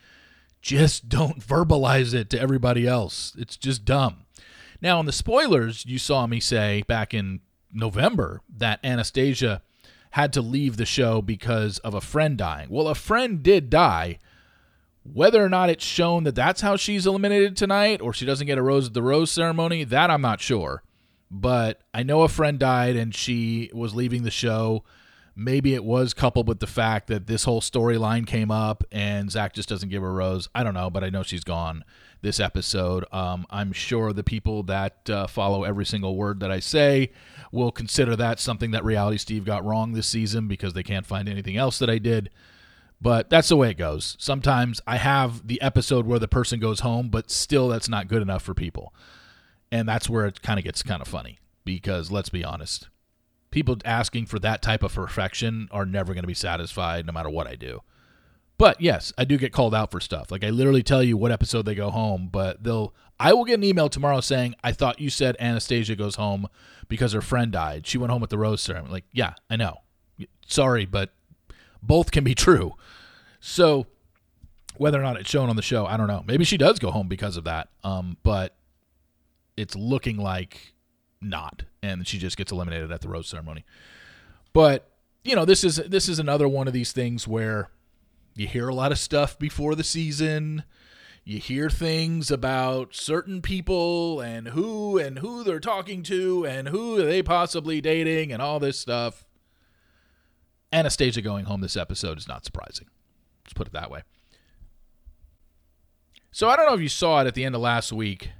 Just 0.63 1.09
don't 1.09 1.39
verbalize 1.39 2.13
it 2.13 2.29
to 2.31 2.39
everybody 2.39 2.87
else. 2.87 3.35
It's 3.37 3.57
just 3.57 3.83
dumb. 3.83 4.25
Now, 4.81 4.99
in 4.99 5.05
the 5.05 5.11
spoilers, 5.11 5.85
you 5.85 5.99
saw 5.99 6.25
me 6.25 6.39
say 6.39 6.83
back 6.87 7.13
in 7.13 7.41
November 7.71 8.41
that 8.57 8.79
Anastasia 8.83 9.61
had 10.11 10.31
to 10.33 10.41
leave 10.41 10.77
the 10.77 10.85
show 10.85 11.21
because 11.21 11.79
of 11.79 11.93
a 11.93 12.01
friend 12.01 12.37
dying. 12.37 12.69
Well, 12.69 12.87
a 12.87 12.95
friend 12.95 13.43
did 13.43 13.69
die 13.69 14.19
whether 15.03 15.43
or 15.43 15.49
not 15.49 15.69
it's 15.69 15.83
shown 15.83 16.23
that 16.23 16.35
that's 16.35 16.61
how 16.61 16.77
she's 16.77 17.05
eliminated 17.05 17.57
tonight 17.57 17.99
or 18.01 18.13
she 18.13 18.25
doesn't 18.25 18.47
get 18.47 18.57
a 18.57 18.61
rose 18.61 18.87
at 18.87 18.93
the 18.93 19.01
rose 19.01 19.31
ceremony, 19.31 19.83
that 19.83 20.09
I'm 20.09 20.21
not 20.21 20.39
sure. 20.39 20.81
But 21.29 21.81
I 21.93 22.03
know 22.03 22.21
a 22.21 22.29
friend 22.29 22.57
died 22.57 22.95
and 22.95 23.13
she 23.13 23.69
was 23.73 23.93
leaving 23.93 24.23
the 24.23 24.31
show. 24.31 24.85
Maybe 25.35 25.73
it 25.73 25.83
was 25.83 26.13
coupled 26.13 26.47
with 26.47 26.59
the 26.59 26.67
fact 26.67 27.07
that 27.07 27.25
this 27.25 27.45
whole 27.45 27.61
storyline 27.61 28.27
came 28.27 28.51
up 28.51 28.83
and 28.91 29.31
Zach 29.31 29.53
just 29.53 29.67
doesn't 29.67 29.89
give 29.89 30.03
her 30.03 30.09
a 30.09 30.13
rose. 30.13 30.47
I 30.53 30.63
don't 30.63 30.75
know, 30.75 30.91
but 30.91 31.03
I 31.03 31.09
know 31.09 31.23
she's 31.23 31.43
gone 31.43 31.83
this 32.21 32.39
episode. 32.39 33.05
Um, 33.11 33.45
I'm 33.49 33.71
sure 33.73 34.13
the 34.13 34.23
people 34.23 34.63
that 34.63 35.09
uh, 35.09 35.27
follow 35.27 35.63
every 35.63 35.85
single 35.85 36.15
word 36.15 36.39
that 36.39 36.51
I 36.51 36.59
say 36.59 37.11
will 37.51 37.71
consider 37.71 38.15
that 38.15 38.39
something 38.39 38.71
that 38.71 38.85
Reality 38.85 39.17
Steve 39.17 39.43
got 39.43 39.65
wrong 39.65 39.93
this 39.93 40.07
season 40.07 40.47
because 40.47 40.73
they 40.73 40.83
can't 40.83 41.05
find 41.05 41.27
anything 41.27 41.57
else 41.57 41.79
that 41.79 41.89
I 41.89 41.97
did. 41.97 42.29
But 43.01 43.29
that's 43.29 43.49
the 43.49 43.57
way 43.57 43.69
it 43.69 43.77
goes. 43.77 44.15
Sometimes 44.19 44.81
I 44.87 44.97
have 44.97 45.47
the 45.47 45.61
episode 45.61 46.05
where 46.05 46.19
the 46.19 46.27
person 46.27 46.59
goes 46.59 46.79
home, 46.79 47.09
but 47.09 47.29
still 47.29 47.67
that's 47.67 47.89
not 47.89 48.07
good 48.07 48.21
enough 48.21 48.43
for 48.43 48.53
people. 48.53 48.93
And 49.71 49.89
that's 49.89 50.09
where 50.09 50.25
it 50.25 50.41
kind 50.41 50.59
of 50.59 50.63
gets 50.63 50.83
kind 50.83 51.01
of 51.01 51.07
funny 51.07 51.39
because 51.65 52.11
let's 52.11 52.29
be 52.29 52.45
honest, 52.45 52.87
people 53.53 53.77
asking 53.85 54.25
for 54.25 54.39
that 54.39 54.63
type 54.63 54.81
of 54.81 54.95
perfection 54.95 55.69
are 55.71 55.85
never 55.85 56.15
going 56.15 56.23
to 56.23 56.27
be 56.27 56.33
satisfied 56.33 57.05
no 57.05 57.13
matter 57.13 57.29
what 57.29 57.45
I 57.45 57.53
do. 57.53 57.81
But 58.57 58.81
yes, 58.81 59.13
I 59.15 59.25
do 59.25 59.37
get 59.37 59.53
called 59.53 59.75
out 59.75 59.91
for 59.91 59.99
stuff. 59.99 60.31
Like 60.31 60.43
I 60.43 60.49
literally 60.49 60.81
tell 60.81 61.03
you 61.03 61.17
what 61.17 61.31
episode 61.31 61.65
they 61.65 61.75
go 61.75 61.91
home, 61.91 62.29
but 62.31 62.63
they'll 62.63 62.95
I 63.19 63.31
will 63.33 63.45
get 63.45 63.55
an 63.55 63.63
email 63.63 63.89
tomorrow 63.89 64.21
saying, 64.21 64.55
"I 64.63 64.71
thought 64.71 64.99
you 64.99 65.11
said 65.11 65.37
Anastasia 65.39 65.95
goes 65.95 66.15
home 66.15 66.47
because 66.87 67.13
her 67.13 67.21
friend 67.21 67.51
died. 67.51 67.85
She 67.85 67.99
went 67.99 68.11
home 68.11 68.21
with 68.21 68.31
the 68.31 68.39
rose 68.39 68.61
ceremony." 68.61 68.91
Like, 68.91 69.05
"Yeah, 69.11 69.35
I 69.49 69.55
know. 69.55 69.81
Sorry, 70.47 70.85
but 70.85 71.13
both 71.81 72.11
can 72.11 72.23
be 72.23 72.33
true." 72.33 72.73
So 73.39 73.85
whether 74.77 74.99
or 74.99 75.03
not 75.03 75.17
it's 75.17 75.29
shown 75.29 75.49
on 75.49 75.55
the 75.55 75.61
show, 75.61 75.85
I 75.85 75.95
don't 75.95 76.07
know. 76.07 76.23
Maybe 76.25 76.43
she 76.43 76.57
does 76.57 76.79
go 76.79 76.89
home 76.89 77.07
because 77.07 77.37
of 77.37 77.43
that. 77.43 77.69
Um, 77.83 78.17
but 78.23 78.55
it's 79.55 79.75
looking 79.75 80.17
like 80.17 80.72
not, 81.23 81.63
and 81.81 82.07
she 82.07 82.17
just 82.17 82.37
gets 82.37 82.51
eliminated 82.51 82.91
at 82.91 83.01
the 83.01 83.09
rose 83.09 83.27
ceremony. 83.27 83.65
But 84.53 84.89
you 85.23 85.35
know, 85.35 85.45
this 85.45 85.63
is 85.63 85.77
this 85.77 86.09
is 86.09 86.19
another 86.19 86.47
one 86.47 86.67
of 86.67 86.73
these 86.73 86.91
things 86.91 87.27
where 87.27 87.69
you 88.35 88.47
hear 88.47 88.67
a 88.67 88.75
lot 88.75 88.91
of 88.91 88.99
stuff 88.99 89.37
before 89.37 89.75
the 89.75 89.83
season. 89.83 90.63
You 91.25 91.39
hear 91.39 91.69
things 91.69 92.29
about 92.29 92.93
certain 92.93 93.41
people 93.41 94.19
and 94.19 94.49
who 94.49 94.97
and 94.97 95.19
who 95.19 95.43
they're 95.43 95.61
talking 95.61 96.03
to 96.03 96.45
and 96.45 96.67
who 96.67 96.99
are 96.99 97.05
they 97.05 97.23
possibly 97.23 97.79
dating 97.79 98.33
and 98.33 98.41
all 98.41 98.59
this 98.59 98.77
stuff. 98.77 99.25
Anastasia 100.73 101.21
going 101.21 101.45
home 101.45 101.61
this 101.61 101.77
episode 101.77 102.17
is 102.17 102.27
not 102.27 102.43
surprising. 102.43 102.87
Let's 103.45 103.53
put 103.53 103.67
it 103.67 103.73
that 103.73 103.89
way. 103.89 104.01
So 106.31 106.49
I 106.49 106.57
don't 106.57 106.65
know 106.65 106.73
if 106.73 106.81
you 106.81 106.89
saw 106.89 107.21
it 107.21 107.27
at 107.27 107.35
the 107.35 107.45
end 107.45 107.55
of 107.55 107.61
last 107.61 107.93
week. 107.93 108.31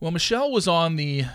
Well, 0.00 0.12
Michelle 0.12 0.50
was 0.50 0.66
on 0.66 0.96
the 0.96 1.26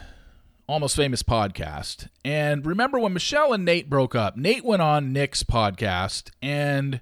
Almost 0.68 0.96
Famous 0.96 1.22
podcast. 1.22 2.10
And 2.24 2.66
remember 2.66 2.98
when 2.98 3.14
Michelle 3.14 3.54
and 3.54 3.68
Nayte 3.68 3.88
broke 3.88 4.16
up, 4.16 4.36
Nayte 4.36 4.64
went 4.64 4.82
on 4.82 5.14
Nick's 5.14 5.44
podcast 5.44 6.32
and, 6.42 7.00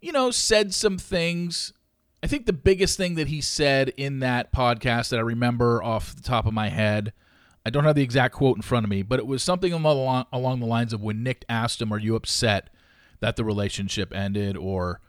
you 0.00 0.10
know, 0.10 0.30
said 0.30 0.72
some 0.72 0.96
things. 0.96 1.74
I 2.22 2.28
think 2.28 2.46
the 2.46 2.54
biggest 2.54 2.96
thing 2.96 3.14
that 3.16 3.28
he 3.28 3.42
said 3.42 3.90
in 3.98 4.20
that 4.20 4.54
podcast 4.54 5.10
that 5.10 5.18
I 5.18 5.22
remember 5.22 5.82
off 5.82 6.16
the 6.16 6.22
top 6.22 6.46
of 6.46 6.54
my 6.54 6.70
head, 6.70 7.12
I 7.66 7.68
don't 7.68 7.84
have 7.84 7.96
the 7.96 8.02
exact 8.02 8.34
quote 8.34 8.56
in 8.56 8.62
front 8.62 8.84
of 8.84 8.90
me, 8.90 9.02
but 9.02 9.18
it 9.18 9.26
was 9.26 9.42
something 9.42 9.74
along, 9.74 10.24
along 10.32 10.60
the 10.60 10.66
lines 10.66 10.94
of 10.94 11.02
when 11.02 11.22
Nick 11.22 11.44
asked 11.46 11.82
him, 11.82 11.92
Are 11.92 11.98
you 11.98 12.16
upset 12.16 12.70
that 13.20 13.36
the 13.36 13.44
relationship 13.44 14.14
ended 14.14 14.56
or 14.56 15.02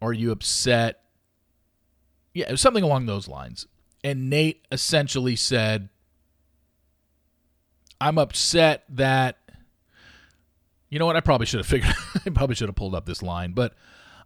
are 0.00 0.14
you 0.14 0.32
upset 0.32 1.02
yeah 2.34 2.48
it 2.48 2.50
was 2.50 2.60
something 2.60 2.82
along 2.82 3.04
those 3.04 3.28
lines 3.28 3.66
and 4.04 4.32
nayte 4.32 4.58
essentially 4.70 5.36
said 5.36 5.88
i'm 8.00 8.18
upset 8.18 8.84
that 8.88 9.38
you 10.88 10.98
know 10.98 11.06
what 11.06 11.16
i 11.16 11.20
probably 11.20 11.46
should 11.46 11.60
have 11.60 11.66
figured 11.66 11.94
i 12.26 12.30
probably 12.30 12.54
should 12.54 12.68
have 12.68 12.76
pulled 12.76 12.94
up 12.94 13.06
this 13.06 13.22
line 13.22 13.52
but 13.52 13.74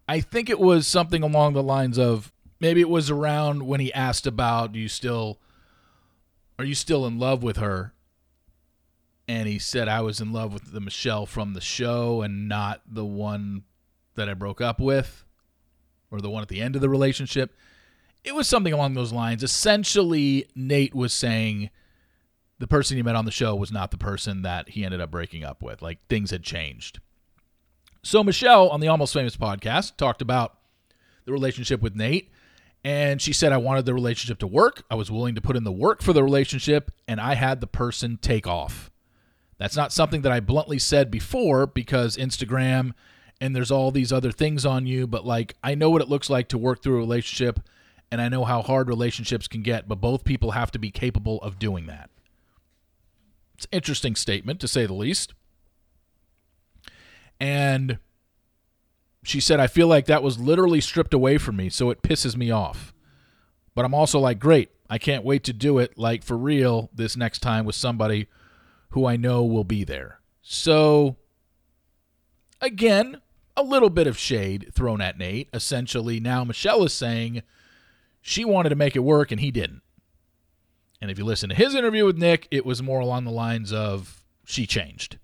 i 0.09 0.21
think 0.21 0.49
it 0.49 0.59
was 0.59 0.87
something 0.87 1.23
along 1.23 1.52
the 1.52 1.62
lines 1.62 1.99
of 1.99 2.33
maybe 2.61 2.80
it 2.80 2.88
was 2.88 3.11
around 3.11 3.66
when 3.66 3.80
he 3.80 3.92
asked 3.92 4.26
about 4.26 4.73
do 4.73 4.78
you 4.78 4.88
still 4.88 5.38
are 6.59 6.64
you 6.64 6.75
still 6.75 7.06
in 7.06 7.18
love 7.18 7.42
with 7.42 7.59
her 7.59 7.92
and 9.28 9.49
he 9.49 9.59
said 9.59 9.88
I 9.88 10.02
was 10.02 10.21
in 10.21 10.33
love 10.33 10.52
with 10.52 10.73
the 10.73 10.80
Michelle 10.80 11.26
from 11.26 11.54
the 11.54 11.61
show 11.61 12.23
and 12.23 12.49
not 12.49 12.83
the 12.87 13.04
one 13.04 13.64
that 14.14 14.28
I 14.28 14.35
broke 14.35 14.61
up 14.61 14.78
with 14.78 15.25
or 16.11 16.21
the 16.21 16.30
one 16.30 16.42
at 16.42 16.49
the 16.49 16.61
end 16.61 16.76
of 16.76 16.80
the 16.80 16.88
relationship. 16.88 17.54
It 18.26 18.35
was 18.35 18.49
something 18.49 18.73
along 18.73 18.95
those 18.95 19.12
lines. 19.12 19.42
Essentially, 19.42 20.47
Nayte 20.56 20.95
was 20.95 21.12
saying 21.12 21.71
the 22.59 22.66
person 22.66 22.97
he 22.97 23.02
met 23.02 23.14
on 23.14 23.25
the 23.25 23.30
show 23.30 23.54
was 23.54 23.71
not 23.71 23.92
the 23.92 23.97
person 23.97 24.42
that 24.42 24.71
he 24.71 24.85
ended 24.85 25.00
up 25.00 25.12
breaking 25.12 25.45
up 25.45 25.62
with. 25.62 25.80
Like 25.80 26.04
things 26.09 26.33
had 26.33 26.42
changed. 26.42 26.99
So 28.02 28.25
Michelle 28.25 28.68
on 28.68 28.80
the 28.80 28.88
Almost 28.88 29.14
Famous 29.14 29.37
podcast 29.37 29.97
talked 29.97 30.21
about 30.21 30.59
the 31.25 31.33
relationship 31.33 31.80
with 31.80 31.97
Nayte. 31.97 32.28
And 32.85 33.23
she 33.23 33.33
said, 33.33 33.52
I 33.52 33.59
wanted 33.59 33.85
the 33.85 33.95
relationship 33.95 34.38
to 34.40 34.47
work. 34.47 34.83
I 34.90 34.97
was 34.97 35.11
willing 35.11 35.37
to 35.37 35.40
put 35.40 35.56
in 35.56 35.64
the 35.64 35.73
work 35.73 36.02
for 36.02 36.12
the 36.12 36.23
relationship, 36.23 36.92
and 37.09 37.21
I 37.21 37.35
had 37.35 37.61
the 37.61 37.66
person 37.66 38.16
take 38.21 38.47
off. 38.47 38.92
That's 39.59 39.76
not 39.76 39.92
something 39.92 40.23
that 40.23 40.33
I 40.33 40.40
bluntly 40.40 40.78
said 40.78 41.11
before 41.11 41.66
because 41.66 42.16
Instagram 42.16 42.92
and 43.40 43.54
there's 43.54 43.71
all 43.71 43.90
these 43.90 44.12
other 44.12 44.33
things 44.33 44.64
on 44.64 44.87
you, 44.87 45.06
but 45.06 45.26
like 45.26 45.54
I 45.62 45.75
know 45.75 45.90
what 45.90 46.02
it 46.02 46.09
looks 46.09 46.30
like 46.30 46.49
to 46.49 46.59
work 46.59 46.83
through 46.83 46.97
a 46.97 46.99
relationship 46.99 47.61
and 48.10 48.20
I 48.20 48.28
know 48.28 48.44
how 48.44 48.62
hard 48.62 48.88
relationships 48.88 49.48
can 49.48 49.62
get, 49.62 49.88
but 49.88 50.00
both 50.00 50.25
people 50.25 50.52
have 50.52 50.70
to 50.72 50.78
be 50.78 50.90
capable 50.90 51.40
of 51.42 51.58
doing 51.58 51.86
that. 51.86 52.10
It's 53.56 53.66
interesting 53.72 54.14
statement 54.14 54.60
to 54.60 54.68
say 54.68 54.86
the 54.86 54.94
least. 54.94 55.34
And 57.40 57.98
she 59.22 59.40
said, 59.40 59.60
I 59.60 59.66
feel 59.66 59.88
like 59.88 60.06
that 60.06 60.22
was 60.22 60.38
literally 60.38 60.80
stripped 60.80 61.14
away 61.14 61.38
from 61.38 61.56
me, 61.56 61.68
so 61.68 61.90
it 61.90 62.02
pisses 62.02 62.36
me 62.36 62.50
off. 62.50 62.94
But 63.75 63.84
I'm 63.84 63.94
also 63.94 64.20
like, 64.20 64.38
great, 64.38 64.70
I 64.88 64.98
can't 64.98 65.25
wait 65.25 65.42
to 65.44 65.52
do 65.52 65.78
it, 65.78 65.98
like 65.98 66.22
for 66.22 66.36
real, 66.36 66.90
this 66.94 67.16
next 67.16 67.40
time 67.40 67.64
with 67.64 67.75
somebody 67.75 68.28
who 68.90 69.04
I 69.04 69.16
know 69.16 69.44
will 69.44 69.64
be 69.64 69.84
there. 69.84 70.20
So, 70.42 71.16
again, 72.60 73.20
a 73.56 73.62
little 73.62 73.90
bit 73.90 74.06
of 74.06 74.16
shade 74.16 74.70
thrown 74.72 75.00
at 75.00 75.18
Nayte. 75.18 75.48
Essentially, 75.52 76.20
now 76.20 76.44
Michelle 76.44 76.84
is 76.84 76.92
saying 76.92 77.42
she 78.26 78.45
wanted 78.45 78.71
to 78.71 78.75
make 78.75 78.97
it 78.97 79.00
work 79.04 79.30
and 79.30 79.40
he 79.40 79.52
didn't. 79.52 79.83
And 81.00 81.12
if 81.12 81.18
you 81.18 81.25
listen 81.25 81.49
to 81.50 81.54
his 81.54 81.76
interview 81.76 82.04
with 82.04 82.18
Nick, 82.18 82.49
it 82.50 82.66
was 82.66 82.83
more 82.83 82.99
along 82.99 83.25
the 83.25 83.30
lines 83.30 83.73
of 83.73 84.25
she 84.45 84.66
changed. 84.66 85.18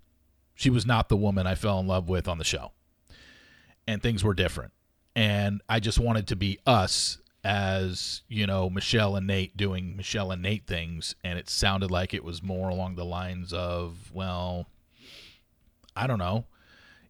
She 0.55 0.69
was 0.69 0.85
not 0.85 1.09
the 1.09 1.17
woman 1.17 1.45
I 1.45 1.55
fell 1.55 1.79
in 1.79 1.87
love 1.87 2.07
with 2.07 2.29
on 2.29 2.37
the 2.37 2.45
show 2.45 2.71
and 3.85 4.01
things 4.01 4.23
were 4.23 4.33
different. 4.33 4.71
And 5.17 5.61
I 5.67 5.81
just 5.81 5.99
wanted 5.99 6.27
to 6.27 6.37
be 6.37 6.59
us 6.65 7.17
as, 7.43 8.21
you 8.29 8.47
know, 8.47 8.69
Michelle 8.69 9.17
and 9.17 9.29
Nayte 9.29 9.57
doing 9.57 9.97
Michelle 9.97 10.31
and 10.31 10.43
Nayte 10.43 10.65
things. 10.65 11.13
And 11.25 11.37
it 11.37 11.49
sounded 11.49 11.91
like 11.91 12.13
it 12.13 12.23
was 12.23 12.41
more 12.41 12.69
along 12.69 12.95
the 12.95 13.03
lines 13.03 13.51
of, 13.51 14.13
well, 14.13 14.67
I 15.93 16.07
don't 16.07 16.19
know. 16.19 16.45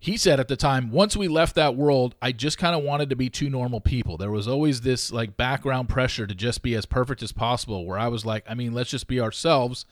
He 0.03 0.17
said 0.17 0.37
at 0.37 0.49
the 0.49 0.57
time, 0.57 0.91
once 0.91 1.15
we 1.15 1.29
left 1.29 1.55
that 1.55 1.77
world, 1.77 2.13
I 2.21 2.33
just 2.33 2.57
kind 2.57 2.75
of 2.75 2.83
wanted 2.83 3.09
to 3.11 3.15
be 3.15 3.29
two 3.29 3.49
normal 3.49 3.79
people. 3.79 4.17
There 4.17 4.31
was 4.31 4.49
always 4.49 4.81
this 4.81 5.13
like 5.13 5.37
background 5.37 5.87
pressure 5.87 6.27
to 6.27 6.35
just 6.35 6.61
be 6.61 6.75
as 6.75 6.85
perfect 6.85 7.23
as 7.23 7.31
possible, 7.31 7.85
where 7.85 7.97
I 7.97 8.09
was 8.09 8.25
like, 8.25 8.43
I 8.45 8.53
mean, 8.53 8.73
let's 8.73 8.89
just 8.89 9.07
be 9.07 9.21
ourselves. 9.21 9.85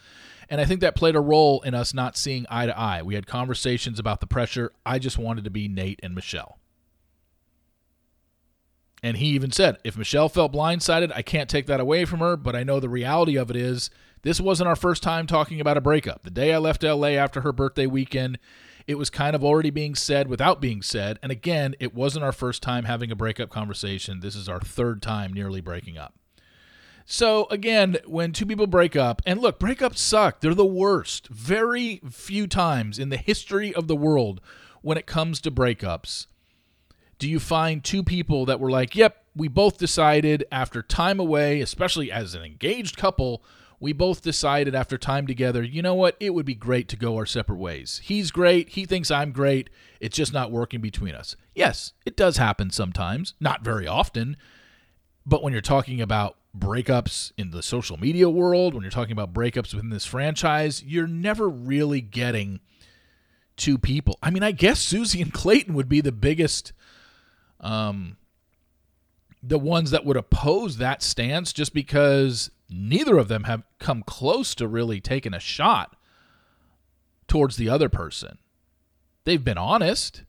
And 0.50 0.60
I 0.60 0.66
think 0.66 0.82
that 0.82 0.96
played 0.98 1.16
a 1.16 1.22
role 1.22 1.62
in 1.62 1.74
us 1.74 1.94
not 1.94 2.18
seeing 2.18 2.46
eye 2.50 2.66
to 2.66 2.78
eye. 2.78 3.02
We 3.02 3.16
had 3.16 3.26
conversations 3.26 4.00
about 4.00 4.20
the 4.20 4.28
pressure. 4.28 4.74
I 4.86 5.00
just 5.00 5.18
wanted 5.18 5.46
to 5.46 5.50
be 5.50 5.70
Nayte 5.70 6.00
and 6.04 6.14
Michelle. 6.14 6.60
And 9.02 9.16
he 9.16 9.28
even 9.28 9.54
said, 9.54 9.78
if 9.86 9.98
Michelle 9.98 10.28
felt 10.28 10.52
blindsided, 10.52 11.14
I 11.16 11.22
can't 11.22 11.50
take 11.50 11.68
that 11.68 11.80
away 11.80 12.04
from 12.04 12.20
her, 12.20 12.36
but 12.36 12.54
I 12.54 12.64
know 12.64 12.82
the 12.82 12.90
reality 12.90 13.38
of 13.38 13.50
it 13.50 13.56
is 13.56 13.90
this 14.24 14.42
wasn't 14.42 14.68
our 14.68 14.76
first 14.76 15.04
time 15.04 15.26
talking 15.26 15.62
about 15.62 15.78
a 15.78 15.82
breakup. 15.82 16.24
The 16.24 16.32
day 16.32 16.54
I 16.54 16.58
left 16.58 16.84
LA 16.84 17.12
after 17.12 17.40
her 17.40 17.54
birthday 17.54 17.86
weekend, 17.86 18.40
it 18.88 18.96
was 18.96 19.10
kind 19.10 19.36
of 19.36 19.44
already 19.44 19.70
being 19.70 19.96
said 19.96 20.28
without 20.28 20.62
being 20.62 20.82
said. 20.82 21.20
And 21.22 21.32
again, 21.32 21.76
it 21.80 21.94
wasn't 21.94 22.26
our 22.26 22.32
first 22.32 22.62
time 22.62 22.86
having 22.86 23.12
a 23.12 23.16
breakup 23.16 23.50
conversation. 23.50 24.20
This 24.20 24.36
is 24.36 24.50
our 24.50 24.60
third 24.60 25.02
time 25.02 25.34
nearly 25.34 25.62
breaking 25.62 25.98
up. 25.98 26.16
So 27.06 27.48
again, 27.50 27.98
when 28.06 28.32
two 28.32 28.46
people 28.46 28.68
break 28.68 28.96
up, 28.96 29.22
and 29.26 29.42
look, 29.42 29.60
breakups 29.60 29.98
suck. 29.98 30.40
They're 30.40 30.54
the 30.54 30.66
worst. 30.66 31.28
Very 31.28 32.02
few 32.10 32.48
times 32.48 33.00
in 33.00 33.10
the 33.10 33.18
history 33.18 33.74
of 33.74 33.88
the 33.88 33.96
world 33.96 34.40
when 34.82 34.98
it 34.98 35.06
comes 35.06 35.42
to 35.42 35.52
breakups 35.52 36.28
do 37.22 37.30
you 37.30 37.40
find 37.40 37.84
two 37.84 38.02
people 38.02 38.48
that 38.48 38.60
were 38.60 38.72
like, 38.72 38.96
yep, 38.96 39.24
we 39.36 39.48
both 39.48 39.78
decided 39.78 40.44
after 40.52 40.82
time 40.82 41.20
away, 41.20 41.62
especially 41.62 42.12
as 42.12 42.34
an 42.34 42.42
engaged 42.42 42.98
couple, 42.98 43.44
we 43.82 43.94
both 43.94 44.22
decided 44.22 44.76
after 44.76 44.96
time 44.96 45.26
together, 45.26 45.64
you 45.64 45.82
know 45.82 45.96
what, 45.96 46.16
it 46.20 46.36
would 46.36 46.46
be 46.46 46.54
great 46.54 46.88
to 46.88 46.96
go 46.96 47.18
our 47.18 47.26
separate 47.26 47.58
ways. 47.58 48.00
He's 48.04 48.30
great, 48.30 48.70
he 48.70 48.86
thinks 48.86 49.10
I'm 49.10 49.32
great, 49.32 49.72
it's 50.00 50.16
just 50.16 50.32
not 50.32 50.52
working 50.52 50.82
between 50.82 51.16
us. 51.16 51.36
Yes, 51.56 51.94
it 52.06 52.16
does 52.16 52.38
happen 52.38 52.70
sometimes, 52.70 53.34
not 53.40 53.64
very 53.64 53.88
often, 53.88 54.38
but 55.26 55.42
when 55.42 55.52
you're 55.52 55.64
talking 55.64 56.00
about 56.00 56.38
breakups 56.56 57.32
in 57.40 57.50
the 57.50 57.64
social 57.64 57.98
media 57.98 58.30
world, 58.30 58.76
when 58.76 58.84
you're 58.84 58.92
talking 58.92 59.14
about 59.14 59.34
breakups 59.34 59.74
within 59.74 59.90
this 59.90 60.06
franchise, 60.06 60.84
you're 60.84 61.08
never 61.08 61.50
really 61.50 62.02
getting 62.02 62.60
two 63.58 63.80
people. 63.80 64.20
I 64.22 64.30
mean, 64.30 64.44
I 64.44 64.52
guess 64.52 64.80
Susie 64.80 65.24
and 65.24 65.34
Clayton 65.34 65.74
would 65.74 65.90
be 65.90 66.02
the 66.02 66.12
biggest 66.12 66.72
um, 67.60 68.18
the 69.42 69.58
ones 69.58 69.90
that 69.90 70.06
would 70.06 70.18
oppose 70.18 70.78
that 70.78 71.02
stance 71.02 71.52
just 71.52 71.74
because 71.74 72.52
neither 72.72 73.18
of 73.18 73.28
them 73.28 73.44
have 73.44 73.64
come 73.80 74.04
close 74.04 74.56
to 74.56 74.68
really 74.68 75.02
taking 75.02 75.34
a 75.34 75.40
shot 75.40 75.96
towards 77.28 77.58
the 77.58 77.70
other 77.70 77.90
person. 77.90 78.38
They've 79.26 79.44
been 79.44 79.58
honest, 79.58 80.24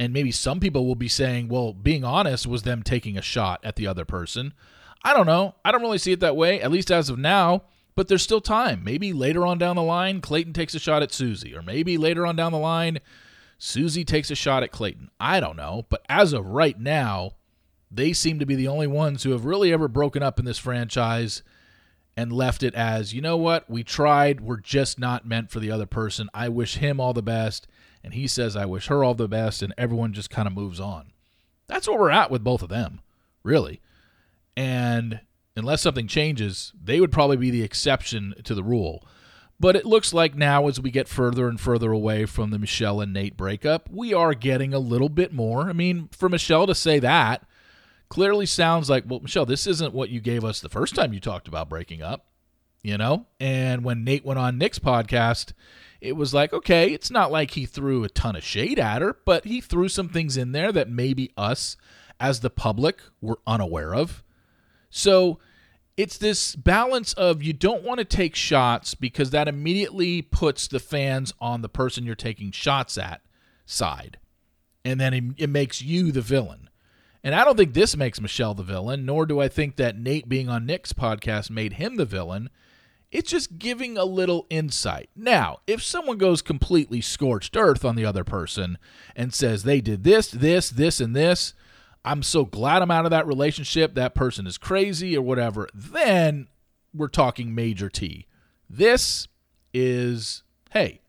and 0.00 0.12
maybe 0.12 0.32
some 0.32 0.58
people 0.58 0.86
will 0.86 0.94
be 0.96 1.08
saying, 1.08 1.48
well, 1.48 1.72
being 1.72 2.04
honest 2.04 2.46
was 2.46 2.62
them 2.62 2.82
taking 2.82 3.16
a 3.16 3.22
shot 3.22 3.60
at 3.62 3.76
the 3.76 3.86
other 3.86 4.04
person. 4.04 4.52
I 5.04 5.14
don't 5.14 5.26
know. 5.26 5.54
I 5.64 5.72
don't 5.72 5.82
really 5.82 5.98
see 5.98 6.12
it 6.12 6.20
that 6.20 6.36
way, 6.36 6.60
at 6.60 6.70
least 6.70 6.90
as 6.90 7.08
of 7.08 7.18
now, 7.18 7.62
but 7.94 8.08
there's 8.08 8.22
still 8.22 8.40
time. 8.40 8.82
Maybe 8.82 9.12
later 9.12 9.46
on 9.46 9.58
down 9.58 9.76
the 9.76 9.82
line, 9.82 10.20
Clayton 10.20 10.52
takes 10.52 10.74
a 10.74 10.78
shot 10.78 11.02
at 11.02 11.12
Susie, 11.12 11.54
or 11.54 11.62
maybe 11.62 11.98
later 11.98 12.26
on 12.26 12.36
down 12.36 12.52
the 12.52 12.58
line, 12.58 12.98
Susie 13.58 14.04
takes 14.04 14.30
a 14.30 14.34
shot 14.34 14.62
at 14.62 14.72
Clayton. 14.72 15.10
I 15.20 15.40
don't 15.40 15.56
know, 15.56 15.86
but 15.88 16.04
as 16.08 16.32
of 16.32 16.46
right 16.46 16.78
now, 16.78 17.32
they 17.90 18.12
seem 18.12 18.38
to 18.38 18.46
be 18.46 18.54
the 18.54 18.68
only 18.68 18.86
ones 18.86 19.22
who 19.22 19.30
have 19.30 19.44
really 19.44 19.72
ever 19.72 19.86
broken 19.86 20.22
up 20.22 20.38
in 20.38 20.44
this 20.44 20.58
franchise 20.58 21.42
and 22.16 22.32
left 22.32 22.62
it 22.62 22.74
as, 22.74 23.14
you 23.14 23.20
know 23.20 23.36
what, 23.36 23.68
we 23.70 23.82
tried, 23.82 24.40
we're 24.40 24.58
just 24.58 24.98
not 24.98 25.26
meant 25.26 25.50
for 25.50 25.60
the 25.60 25.70
other 25.70 25.86
person. 25.86 26.28
I 26.34 26.48
wish 26.48 26.76
him 26.76 27.00
all 27.00 27.12
the 27.12 27.22
best, 27.22 27.66
and 28.04 28.14
he 28.14 28.26
says, 28.26 28.54
I 28.54 28.66
wish 28.66 28.88
her 28.88 29.02
all 29.02 29.14
the 29.14 29.28
best, 29.28 29.62
and 29.62 29.72
everyone 29.78 30.12
just 30.12 30.30
kind 30.30 30.46
of 30.46 30.54
moves 30.54 30.78
on. 30.78 31.12
That's 31.68 31.88
where 31.88 31.98
we're 31.98 32.10
at 32.10 32.30
with 32.30 32.44
both 32.44 32.62
of 32.62 32.68
them, 32.68 33.00
really. 33.42 33.80
And 34.56 35.20
unless 35.56 35.80
something 35.80 36.06
changes, 36.06 36.72
they 36.82 37.00
would 37.00 37.12
probably 37.12 37.38
be 37.38 37.50
the 37.50 37.62
exception 37.62 38.34
to 38.44 38.54
the 38.54 38.62
rule. 38.64 39.06
But 39.58 39.76
it 39.76 39.86
looks 39.86 40.12
like 40.12 40.34
now, 40.34 40.66
as 40.66 40.80
we 40.80 40.90
get 40.90 41.08
further 41.08 41.48
and 41.48 41.58
further 41.58 41.92
away 41.92 42.26
from 42.26 42.50
the 42.50 42.58
Michelle 42.58 43.00
and 43.00 43.14
Nayte 43.14 43.36
breakup, 43.36 43.88
we 43.90 44.12
are 44.12 44.34
getting 44.34 44.74
a 44.74 44.78
little 44.78 45.08
bit 45.08 45.32
more. 45.32 45.70
I 45.70 45.72
mean, 45.72 46.08
for 46.10 46.28
Michelle 46.28 46.66
to 46.66 46.74
say 46.74 46.98
that 46.98 47.46
clearly 48.12 48.44
sounds 48.44 48.90
like, 48.90 49.04
well, 49.06 49.20
Michelle, 49.20 49.46
this 49.46 49.66
isn't 49.66 49.94
what 49.94 50.10
you 50.10 50.20
gave 50.20 50.44
us 50.44 50.60
the 50.60 50.68
first 50.68 50.94
time 50.94 51.14
you 51.14 51.18
talked 51.18 51.48
about 51.48 51.70
breaking 51.70 52.02
up, 52.02 52.26
you 52.82 52.98
know? 52.98 53.24
And 53.40 53.84
when 53.84 54.04
Nayte 54.04 54.22
went 54.22 54.38
on 54.38 54.58
Nick's 54.58 54.78
podcast, 54.78 55.54
it 56.02 56.12
was 56.12 56.34
like, 56.34 56.52
okay, 56.52 56.92
it's 56.92 57.10
not 57.10 57.32
like 57.32 57.52
he 57.52 57.64
threw 57.64 58.04
a 58.04 58.10
ton 58.10 58.36
of 58.36 58.44
shade 58.44 58.78
at 58.78 59.00
her, 59.00 59.16
but 59.24 59.46
he 59.46 59.62
threw 59.62 59.88
some 59.88 60.10
things 60.10 60.36
in 60.36 60.52
there 60.52 60.70
that 60.72 60.90
maybe 60.90 61.32
us 61.38 61.78
as 62.20 62.40
the 62.40 62.50
public 62.50 63.00
were 63.22 63.38
unaware 63.46 63.94
of. 63.94 64.22
So, 64.90 65.38
it's 65.96 66.18
this 66.18 66.54
balance 66.54 67.14
of 67.14 67.42
you 67.42 67.54
don't 67.54 67.82
want 67.82 67.96
to 67.98 68.04
take 68.04 68.34
shots 68.34 68.94
because 68.94 69.30
that 69.30 69.48
immediately 69.48 70.20
puts 70.20 70.68
the 70.68 70.80
fans 70.80 71.32
on 71.40 71.62
the 71.62 71.68
person 71.70 72.04
you're 72.04 72.14
taking 72.14 72.50
shots 72.50 72.98
at 72.98 73.22
side. 73.64 74.18
And 74.84 75.00
then 75.00 75.14
it, 75.14 75.24
it, 75.38 75.50
makes 75.50 75.80
you 75.80 76.12
the 76.12 76.20
villain. 76.20 76.68
And 77.24 77.34
I 77.34 77.44
don't 77.44 77.56
think 77.56 77.74
this 77.74 77.96
makes 77.96 78.20
Michelle 78.20 78.54
the 78.54 78.62
villain, 78.62 79.04
nor 79.04 79.26
do 79.26 79.40
I 79.40 79.48
think 79.48 79.76
that 79.76 79.96
Nayte 79.96 80.28
being 80.28 80.48
on 80.48 80.66
Nick's 80.66 80.92
podcast 80.92 81.50
made 81.50 81.74
him 81.74 81.96
the 81.96 82.04
villain. 82.04 82.50
It's 83.12 83.30
just 83.30 83.58
giving 83.58 83.96
a 83.96 84.04
little 84.04 84.46
insight. 84.50 85.10
Now, 85.14 85.58
if 85.66 85.82
someone 85.82 86.18
goes 86.18 86.42
completely 86.42 87.00
scorched 87.00 87.56
earth 87.56 87.84
on 87.84 87.94
the 87.94 88.06
other 88.06 88.24
person 88.24 88.78
and 89.14 89.32
says 89.32 89.62
they 89.62 89.80
did 89.80 90.02
this, 90.02 90.30
this, 90.30 90.70
this, 90.70 91.00
and 91.00 91.14
this, 91.14 91.54
I'm 92.04 92.22
so 92.22 92.44
glad 92.44 92.82
I'm 92.82 92.90
out 92.90 93.04
of 93.04 93.10
that 93.12 93.26
relationship. 93.26 93.94
That 93.94 94.14
person 94.14 94.46
is 94.46 94.58
crazy 94.58 95.16
or 95.16 95.22
whatever. 95.22 95.68
Then 95.72 96.48
we're 96.92 97.08
talking 97.08 97.54
major 97.54 97.88
T. 97.88 98.26
This 98.68 99.28
is, 99.72 100.42
hey, 100.70 101.02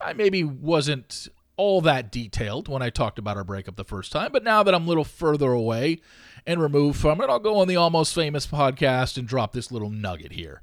I 0.00 0.12
maybe 0.14 0.42
wasn't 0.42 1.28
all 1.58 1.82
that 1.82 2.10
detailed 2.10 2.68
when 2.68 2.80
I 2.80 2.88
talked 2.88 3.18
about 3.18 3.36
our 3.36 3.44
breakup 3.44 3.76
the 3.76 3.84
first 3.84 4.12
time, 4.12 4.32
but 4.32 4.44
now 4.44 4.62
that 4.62 4.74
I'm 4.74 4.84
a 4.84 4.88
little 4.88 5.04
further 5.04 5.50
away 5.52 6.00
and 6.46 6.62
removed 6.62 6.98
from 6.98 7.20
it, 7.20 7.28
I'll 7.28 7.40
go 7.40 7.58
on 7.58 7.68
the 7.68 7.76
Almost 7.76 8.14
Famous 8.14 8.46
podcast 8.46 9.18
and 9.18 9.28
drop 9.28 9.52
this 9.52 9.70
little 9.70 9.90
nugget 9.90 10.32
here. 10.32 10.62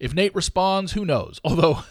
If 0.00 0.14
Nayte 0.14 0.34
responds, 0.34 0.92
who 0.92 1.04
knows? 1.04 1.40
Although 1.44 1.84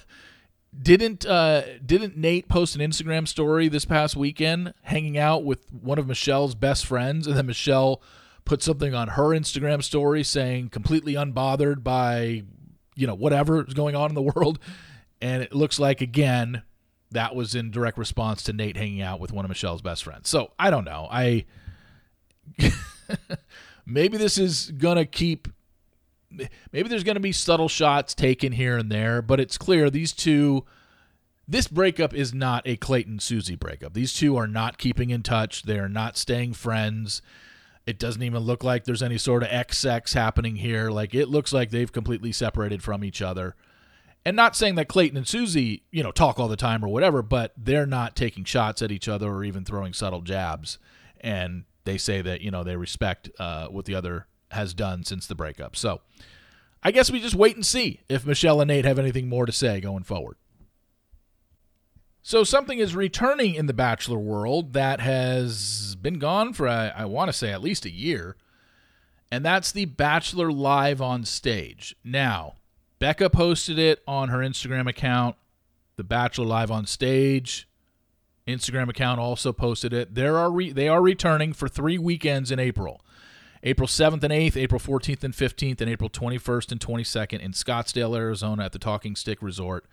didn't 0.77 1.25
uh, 1.25 1.77
didn't 1.85 2.19
Nayte 2.19 2.47
post 2.47 2.75
an 2.75 2.81
Instagram 2.81 3.27
story 3.27 3.67
this 3.67 3.85
past 3.85 4.15
weekend 4.15 4.73
hanging 4.81 5.17
out 5.17 5.43
with 5.43 5.71
one 5.71 5.99
of 5.99 6.07
Michelle's 6.07 6.55
best 6.55 6.85
friends, 6.85 7.27
and 7.27 7.37
then 7.37 7.45
Michelle 7.45 8.01
put 8.45 8.63
something 8.63 8.93
on 8.93 9.09
her 9.09 9.29
Instagram 9.29 9.83
story 9.83 10.23
saying 10.23 10.69
completely 10.69 11.13
unbothered 11.13 11.83
by 11.83 12.43
you 12.95 13.05
know 13.05 13.15
whatever 13.15 13.65
is 13.65 13.73
going 13.75 13.95
on 13.95 14.09
in 14.09 14.15
the 14.15 14.21
world, 14.35 14.57
and 15.21 15.43
it 15.43 15.53
looks 15.53 15.79
like 15.79 16.01
again 16.01 16.63
that 17.13 17.35
was 17.35 17.55
in 17.55 17.71
direct 17.71 17.97
response 17.97 18.43
to 18.43 18.53
Nayte 18.53 18.77
hanging 18.77 19.01
out 19.01 19.19
with 19.19 19.31
one 19.31 19.45
of 19.45 19.49
Michelle's 19.49 19.81
best 19.81 20.03
friends. 20.03 20.29
So 20.29 20.51
I 20.59 20.69
don't 20.69 20.85
know. 20.85 21.07
I 21.11 21.45
maybe 23.85 24.17
this 24.17 24.37
is 24.37 24.71
to 24.97 25.05
keep 25.05 25.47
maybe 26.71 26.89
there's 26.89 27.03
to 27.15 27.21
be 27.21 27.31
subtle 27.31 27.69
shots 27.69 28.13
taken 28.13 28.51
here 28.51 28.77
and 28.77 28.91
there, 28.91 29.21
but 29.21 29.39
it's 29.39 29.57
clear 29.57 29.89
these 29.89 30.11
two 30.11 30.65
this 31.47 31.67
breakup 31.67 32.13
is 32.13 32.33
not 32.33 32.65
a 32.65 32.77
Clayton 32.77 33.19
Susie 33.19 33.55
breakup. 33.55 33.93
These 33.93 34.13
two 34.13 34.37
are 34.37 34.47
not 34.47 34.77
keeping 34.77 35.09
in 35.09 35.23
touch. 35.23 35.63
They 35.63 35.77
are 35.77 35.89
not 35.89 36.17
staying 36.17 36.53
friends. 36.53 37.21
It 37.85 37.99
doesn't 37.99 38.23
even 38.23 38.43
look 38.43 38.63
like 38.63 38.85
there's 38.85 39.03
any 39.03 39.17
sort 39.17 39.43
of 39.43 39.49
XX 39.49 40.13
happening 40.13 40.55
here. 40.55 40.89
Like 40.89 41.13
it 41.13 41.27
looks 41.27 41.51
like 41.51 41.69
they've 41.69 41.91
completely 41.91 42.31
separated 42.31 42.81
from 42.81 43.03
each 43.03 43.21
other. 43.21 43.55
And 44.25 44.35
not 44.35 44.55
saying 44.55 44.75
that 44.75 44.87
Clayton 44.87 45.17
and 45.17 45.27
Susie, 45.27 45.83
you 45.91 46.01
know, 46.01 46.11
talk 46.11 46.39
all 46.39 46.47
the 46.47 46.55
time 46.55 46.83
or 46.83 46.87
whatever, 46.87 47.21
but 47.21 47.53
they're 47.57 47.85
not 47.85 48.15
taking 48.15 48.45
shots 48.45 48.81
at 48.81 48.91
each 48.91 49.09
other 49.09 49.29
or 49.29 49.43
even 49.43 49.65
throwing 49.65 49.91
subtle 49.91 50.21
jabs. 50.21 50.79
And 51.19 51.65
they 51.83 51.97
say 51.97 52.21
that, 52.21 52.41
you 52.41 52.49
know, 52.49 52.63
they 52.63 52.77
respect 52.77 53.29
uh, 53.37 53.67
what 53.67 53.85
the 53.85 53.95
other 53.95 54.27
has 54.51 54.73
done 54.73 55.03
since 55.03 55.27
the 55.27 55.35
breakup. 55.35 55.75
So 55.75 56.01
I 56.81 56.91
guess 56.91 57.11
we 57.11 57.19
just 57.19 57.35
wait 57.35 57.55
and 57.55 57.65
see 57.65 58.01
if 58.07 58.25
Michelle 58.25 58.61
and 58.61 58.71
Nayte 58.71 58.85
have 58.85 58.99
anything 58.99 59.27
more 59.27 59.45
to 59.45 59.51
say 59.51 59.81
going 59.81 60.03
forward. 60.03 60.37
So 62.21 62.45
something 62.45 62.79
is 62.79 62.95
returning 62.95 63.55
in 63.55 63.65
the 63.65 63.73
Bachelor 63.73 64.17
world 64.17 64.71
that 64.73 65.01
has 65.01 65.97
been 66.01 66.19
gone 66.19 66.53
for, 66.53 66.69
I, 66.69 66.87
I 66.89 67.05
want 67.05 67.27
to 67.27 67.33
say, 67.33 67.51
at 67.51 67.61
least 67.61 67.83
a 67.85 67.91
year. 67.91 68.37
And 69.29 69.43
that's 69.43 69.73
the 69.73 69.85
Bachelor 69.85 70.49
Live 70.49 71.01
on 71.01 71.25
Stage. 71.25 71.97
Now, 72.01 72.55
Becca 73.03 73.29
posted 73.31 73.77
it 73.77 74.01
on 74.07 74.29
her 74.29 74.37
Instagram 74.37 74.87
account. 74.87 75.35
The 75.97 76.05
Bachelor 76.05 76.45
Live 76.45 76.71
on 76.71 76.85
Stage 76.85 77.67
Instagram 78.47 78.87
account 78.87 79.19
also 79.19 79.51
posted 79.51 79.91
it. 79.91 80.15
There 80.15 80.37
are 80.37 80.49
re- 80.49 80.71
they 80.71 80.87
are 80.87 81.01
returning 81.01 81.51
for 81.51 81.67
three 81.67 81.97
weekends 81.97 82.49
in 82.49 82.59
April. 82.59 83.01
April 83.61 83.89
7th 83.89 84.23
and 84.23 84.31
8th, 84.31 84.55
April 84.55 84.79
14th 84.79 85.21
and 85.25 85.33
15th, 85.33 85.81
and 85.81 85.89
April 85.89 86.09
21st 86.09 86.71
and 86.71 86.79
22nd 86.79 87.41
in 87.41 87.51
Scottsdale, 87.51 88.15
Arizona 88.15 88.63
at 88.63 88.71
the 88.71 88.79
Talking 88.79 89.17
Stick 89.17 89.41
Resort 89.41 89.85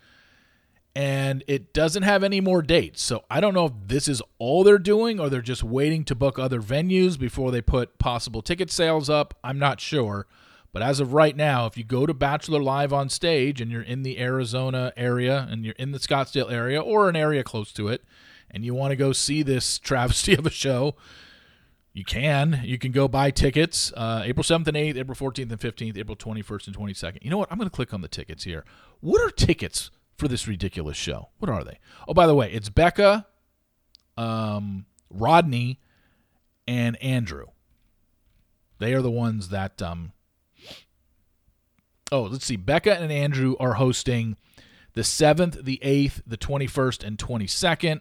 and 0.95 1.45
it 1.47 1.73
doesn't 1.73 2.03
have 2.05 2.23
any 2.23 2.41
more 2.41 2.63
dates. 2.63 3.03
So 3.03 3.25
I 3.31 3.41
don't 3.41 3.55
know 3.55 3.67
if 3.67 3.73
this 3.87 4.07
is 4.09 4.23
all 4.39 4.65
they're 4.65 4.79
doing 4.79 5.19
or 5.19 5.29
they're 5.29 5.41
just 5.41 5.65
waiting 5.65 6.05
to 6.05 6.15
book 6.15 6.39
other 6.39 6.61
venues 6.61 7.19
before 7.19 7.51
they 7.51 7.61
put 7.61 7.99
possible 7.99 8.43
ticket 8.43 8.71
sales 8.71 9.11
up. 9.11 9.39
I'm 9.43 9.59
not 9.59 9.81
sure. 9.81 10.27
But 10.73 10.83
as 10.83 11.01
of 11.01 11.13
right 11.13 11.37
now, 11.37 11.67
if 11.67 11.77
you 11.77 11.85
go 11.85 12.07
to 12.07 12.15
Bachelor 12.15 12.63
Live 12.63 12.93
on 12.93 13.09
stage 13.09 13.61
and 13.61 13.71
you're 13.71 13.83
in 13.83 14.03
the 14.03 14.21
Arizona 14.21 14.93
area 14.97 15.49
and 15.51 15.65
you're 15.65 15.75
in 15.79 15.93
the 15.93 15.99
Scottsdale 15.99 16.51
area 16.51 16.81
or 16.81 17.09
an 17.09 17.17
area 17.17 17.43
close 17.43 17.73
to 17.73 17.89
it 17.89 18.05
and 18.51 18.65
you 18.65 18.75
want 18.75 18.93
to 18.93 18.97
go 18.97 19.13
see 19.13 19.43
this 19.43 19.79
travesty 19.81 20.35
of 20.35 20.47
a 20.47 20.51
show, 20.51 20.95
you 21.93 22.05
can. 22.05 22.61
You 22.65 22.79
can 22.79 22.93
go 22.93 23.09
buy 23.09 23.33
tickets 23.33 23.93
uh, 23.97 24.23
April 24.25 24.45
7th 24.45 24.69
and 24.69 24.77
8th, 24.77 24.97
April 24.97 25.17
14th 25.17 25.51
and 25.51 25.61
15th, 25.61 25.99
April 25.99 26.17
21st 26.17 26.67
and 26.69 26.77
22nd. 26.77 27.19
You 27.23 27.31
know 27.31 27.39
what? 27.39 27.51
I'm 27.51 27.59
going 27.59 27.69
to 27.69 27.75
click 27.75 27.93
on 27.93 28.01
the 28.01 28.09
tickets 28.09 28.45
here. 28.45 28.65
What 29.01 29.21
are 29.21 29.31
tickets 29.31 29.91
for 30.21 30.29
this 30.29 30.47
ridiculous 30.47 30.99
show. 30.99 31.31
What 31.39 31.51
are 31.51 31.65
they? 31.65 31.79
Oh, 32.07 32.13
by 32.13 32.27
the 32.27 32.35
way, 32.35 32.53
it's 32.53 32.69
Becca, 32.69 33.27
um, 34.19 34.85
Rodney, 35.09 35.81
and 36.69 37.03
Andrew. 37.03 37.47
They 38.79 38.93
are 38.93 39.03
the 39.03 39.11
ones 39.11 39.49
that. 39.49 39.83
Um, 39.83 40.13
oh, 42.13 42.23
let's 42.23 42.47
see. 42.47 42.57
Becca 42.57 42.99
and 42.99 43.13
Andrew 43.13 43.57
are 43.61 43.75
hosting 43.75 44.37
the 44.95 45.03
7th, 45.03 45.65
the 45.65 45.81
8th, 45.83 46.23
the 46.27 46.37
21st, 46.37 47.05
and 47.05 47.19
22nd. 47.19 48.01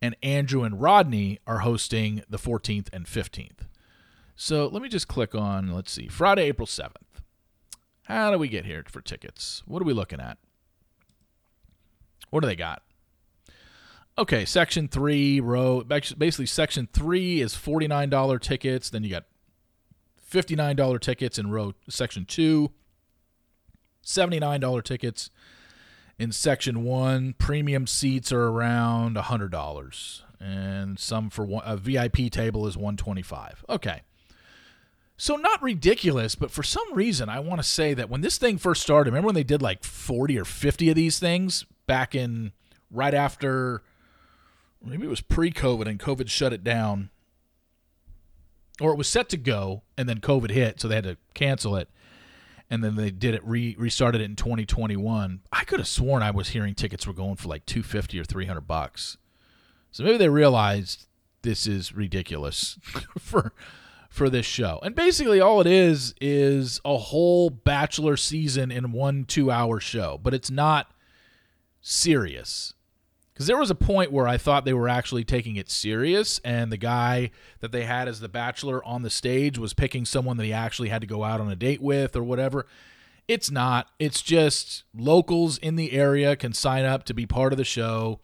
And 0.00 0.16
Andrew 0.22 0.64
and 0.64 0.80
Rodney 0.80 1.38
are 1.46 1.60
hosting 1.60 2.22
the 2.28 2.38
14th 2.38 2.88
and 2.92 3.06
15th. 3.06 3.68
So 4.34 4.66
let 4.66 4.82
me 4.82 4.88
just 4.88 5.06
click 5.06 5.34
on, 5.34 5.72
let's 5.72 5.92
see, 5.92 6.08
Friday, 6.08 6.44
April 6.44 6.66
7th. 6.66 6.96
How 8.04 8.30
do 8.30 8.38
we 8.38 8.48
get 8.48 8.64
here 8.64 8.84
for 8.88 9.00
tickets? 9.00 9.62
What 9.66 9.80
are 9.80 9.84
we 9.84 9.92
looking 9.92 10.20
at? 10.20 10.38
What 12.30 12.40
do 12.40 12.46
they 12.46 12.56
got? 12.56 12.82
Okay, 14.18 14.44
section 14.44 14.88
three, 14.88 15.40
row 15.40 15.82
basically 15.82 16.46
section 16.46 16.88
three 16.92 17.40
is 17.40 17.54
forty 17.54 17.88
nine 17.88 18.10
dollar 18.10 18.38
tickets. 18.38 18.90
Then 18.90 19.04
you 19.04 19.10
got 19.10 19.24
fifty 20.18 20.54
nine 20.54 20.76
dollar 20.76 20.98
tickets 20.98 21.38
in 21.38 21.50
row 21.50 21.72
section 21.88 22.26
two. 22.26 22.72
Seventy 24.02 24.40
nine 24.40 24.60
dollar 24.60 24.82
tickets 24.82 25.30
in 26.18 26.32
section 26.32 26.84
one. 26.84 27.34
Premium 27.38 27.86
seats 27.86 28.32
are 28.32 28.48
around 28.48 29.16
hundred 29.16 29.50
dollars, 29.52 30.24
and 30.40 30.98
some 30.98 31.30
for 31.30 31.44
one, 31.44 31.62
a 31.64 31.76
VIP 31.76 32.30
table 32.30 32.66
is 32.66 32.76
one 32.76 32.96
twenty 32.96 33.22
five. 33.22 33.64
Okay. 33.68 34.02
So 35.16 35.36
not 35.36 35.62
ridiculous, 35.62 36.34
but 36.34 36.50
for 36.50 36.64
some 36.64 36.92
reason 36.92 37.28
I 37.28 37.38
want 37.38 37.62
to 37.62 37.68
say 37.68 37.94
that 37.94 38.10
when 38.10 38.22
this 38.22 38.38
thing 38.38 38.58
first 38.58 38.82
started, 38.82 39.10
remember 39.10 39.26
when 39.26 39.36
they 39.36 39.44
did 39.44 39.62
like 39.62 39.84
40 39.84 40.36
or 40.36 40.44
50 40.44 40.90
of 40.90 40.96
these 40.96 41.20
things 41.20 41.64
back 41.86 42.16
in 42.16 42.50
right 42.90 43.14
after 43.14 43.82
maybe 44.84 45.04
it 45.06 45.10
was 45.10 45.20
pre-COVID 45.20 45.86
and 45.86 46.00
COVID 46.00 46.28
shut 46.28 46.52
it 46.52 46.64
down, 46.64 47.10
or 48.80 48.90
it 48.90 48.98
was 48.98 49.06
set 49.06 49.28
to 49.28 49.36
go 49.36 49.82
and 49.96 50.08
then 50.08 50.18
COVID 50.18 50.50
hit, 50.50 50.80
so 50.80 50.88
they 50.88 50.96
had 50.96 51.04
to 51.04 51.16
cancel 51.34 51.76
it, 51.76 51.88
and 52.72 52.82
then 52.82 52.96
they 52.96 53.10
did 53.10 53.34
it 53.34 53.44
re 53.44 53.76
restarted 53.78 54.22
it 54.22 54.24
in 54.24 54.34
2021. 54.34 55.40
I 55.52 55.64
could 55.64 55.78
have 55.78 55.86
sworn 55.86 56.22
I 56.22 56.30
was 56.30 56.48
hearing 56.48 56.74
tickets 56.74 57.06
were 57.06 57.12
going 57.12 57.36
for 57.36 57.48
like 57.48 57.66
250 57.66 58.18
or 58.18 58.24
300 58.24 58.62
bucks. 58.62 59.18
So 59.90 60.02
maybe 60.02 60.16
they 60.16 60.30
realized 60.30 61.06
this 61.42 61.66
is 61.66 61.94
ridiculous 61.94 62.78
for 63.18 63.52
for 64.08 64.30
this 64.30 64.46
show. 64.46 64.80
And 64.82 64.94
basically 64.94 65.38
all 65.38 65.60
it 65.60 65.66
is 65.66 66.14
is 66.18 66.80
a 66.82 66.96
whole 66.96 67.50
bachelor 67.50 68.16
season 68.16 68.70
in 68.70 68.92
one 68.92 69.26
2-hour 69.26 69.78
show, 69.78 70.18
but 70.22 70.32
it's 70.32 70.50
not 70.50 70.92
serious. 71.82 72.72
Because 73.42 73.48
there 73.48 73.58
was 73.58 73.72
a 73.72 73.74
point 73.74 74.12
where 74.12 74.28
I 74.28 74.38
thought 74.38 74.64
they 74.64 74.72
were 74.72 74.88
actually 74.88 75.24
taking 75.24 75.56
it 75.56 75.68
serious, 75.68 76.40
and 76.44 76.70
the 76.70 76.76
guy 76.76 77.32
that 77.58 77.72
they 77.72 77.82
had 77.82 78.06
as 78.06 78.20
the 78.20 78.28
bachelor 78.28 78.84
on 78.84 79.02
the 79.02 79.10
stage 79.10 79.58
was 79.58 79.74
picking 79.74 80.04
someone 80.04 80.36
that 80.36 80.44
he 80.44 80.52
actually 80.52 80.90
had 80.90 81.00
to 81.00 81.08
go 81.08 81.24
out 81.24 81.40
on 81.40 81.50
a 81.50 81.56
date 81.56 81.82
with 81.82 82.14
or 82.14 82.22
whatever. 82.22 82.66
It's 83.26 83.50
not. 83.50 83.88
It's 83.98 84.22
just 84.22 84.84
locals 84.96 85.58
in 85.58 85.74
the 85.74 85.90
area 85.90 86.36
can 86.36 86.52
sign 86.52 86.84
up 86.84 87.02
to 87.06 87.14
be 87.14 87.26
part 87.26 87.52
of 87.52 87.56
the 87.56 87.64
show. 87.64 88.20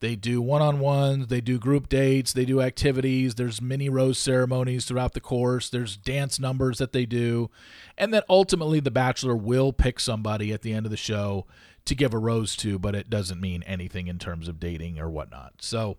They 0.00 0.16
do 0.16 0.40
one 0.40 0.62
on 0.62 0.80
ones, 0.80 1.26
they 1.26 1.42
do 1.42 1.58
group 1.58 1.90
dates, 1.90 2.32
they 2.32 2.46
do 2.46 2.62
activities. 2.62 3.34
There's 3.34 3.60
mini 3.60 3.90
rose 3.90 4.18
ceremonies 4.18 4.86
throughout 4.86 5.12
the 5.12 5.20
course, 5.20 5.68
there's 5.68 5.98
dance 5.98 6.40
numbers 6.40 6.78
that 6.78 6.92
they 6.94 7.04
do. 7.04 7.50
And 7.98 8.14
then 8.14 8.22
ultimately, 8.30 8.80
the 8.80 8.90
bachelor 8.90 9.36
will 9.36 9.74
pick 9.74 10.00
somebody 10.00 10.54
at 10.54 10.62
the 10.62 10.72
end 10.72 10.86
of 10.86 10.90
the 10.90 10.96
show 10.96 11.44
to 11.86 11.94
give 11.94 12.14
a 12.14 12.18
rose 12.18 12.56
to, 12.56 12.78
but 12.78 12.94
it 12.94 13.10
doesn't 13.10 13.40
mean 13.40 13.62
anything 13.64 14.06
in 14.08 14.18
terms 14.18 14.48
of 14.48 14.58
dating 14.58 14.98
or 14.98 15.10
whatnot. 15.10 15.54
So 15.60 15.98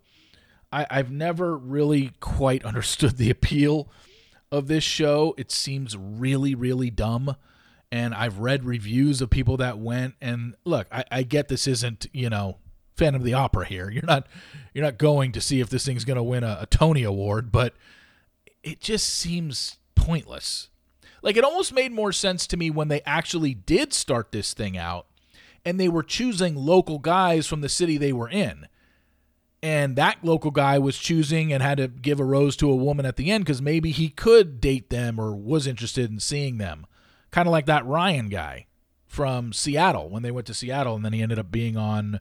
I, 0.72 0.88
I've 0.90 1.12
never 1.12 1.58
really 1.58 2.12
quite 2.20 2.66
understood 2.66 3.18
the 3.18 3.30
appeal 3.30 3.90
of 4.52 4.68
this 4.68 4.84
show. 4.84 5.34
It 5.38 5.52
seems 5.52 5.96
really, 5.96 6.56
really 6.56 6.90
dumb. 6.90 7.36
And 7.92 8.14
I've 8.14 8.40
read 8.40 8.66
reviews 8.66 9.22
of 9.22 9.30
people 9.30 9.58
that 9.58 9.78
went 9.78 10.16
and 10.20 10.56
look, 10.66 10.88
I, 10.92 11.06
I 11.12 11.24
get 11.24 11.48
this 11.48 11.68
isn't, 11.68 12.08
you 12.14 12.30
know, 12.30 12.58
Phantom 12.98 13.22
of 13.22 13.26
the 13.26 13.34
Opera 13.34 13.66
here. 13.66 13.90
You're 13.90 14.06
not 14.06 14.28
you're 14.74 14.84
not 14.84 14.98
going 14.98 15.32
to 15.34 15.42
see 15.42 15.60
if 15.60 15.70
this 15.70 15.86
thing's 15.86 16.06
gonna 16.06 16.24
win 16.24 16.44
a, 16.44 16.60
a 16.62 16.66
Tony 16.66 17.04
Award, 17.04 17.52
but 17.52 17.76
it 18.64 18.80
just 18.82 19.08
seems 19.08 19.78
pointless. 19.96 20.70
Like 21.22 21.38
it 21.38 21.44
almost 21.44 21.74
made 21.74 21.92
more 21.92 22.12
sense 22.12 22.48
to 22.48 22.58
me 22.58 22.70
when 22.70 22.88
they 22.88 23.02
actually 23.06 23.54
did 23.54 23.94
start 23.94 24.32
this 24.32 24.54
thing 24.54 24.78
out 24.78 25.08
and 25.66 25.80
they 25.80 25.90
were 25.90 26.04
choosing 26.04 26.56
local 26.56 27.00
guys 27.00 27.48
from 27.48 27.62
the 27.62 27.70
city 27.70 27.98
they 27.98 28.14
were 28.14 28.30
in. 28.30 28.68
And 29.64 29.96
that 29.96 30.24
local 30.24 30.52
guy 30.52 30.78
was 30.78 30.98
choosing 30.98 31.52
and 31.52 31.64
had 31.64 31.80
to 31.80 31.88
give 31.88 32.20
a 32.20 32.24
rose 32.24 32.56
to 32.58 32.70
a 32.70 32.76
woman 32.76 33.06
at 33.06 33.16
the 33.16 33.32
end 33.32 33.46
because 33.46 33.64
maybe 33.64 33.90
he 33.90 34.10
could 34.10 34.62
date 34.62 34.92
them 34.92 35.20
or 35.20 35.36
was 35.36 35.66
interested 35.66 36.12
in 36.12 36.20
seeing 36.20 36.60
them. 36.60 36.86
Kind 37.32 37.48
of 37.48 37.52
like 37.52 37.66
that 37.66 37.86
Ryan 37.86 38.30
guy 38.30 38.68
from 39.08 39.52
Seattle 39.54 40.08
when 40.10 40.22
they 40.22 40.30
went 40.30 40.46
to 40.48 40.54
Seattle 40.54 40.96
and 40.96 41.04
then 41.04 41.14
he 41.14 41.24
ended 41.24 41.40
up 41.40 41.52
being 41.52 41.78
on, 41.78 42.20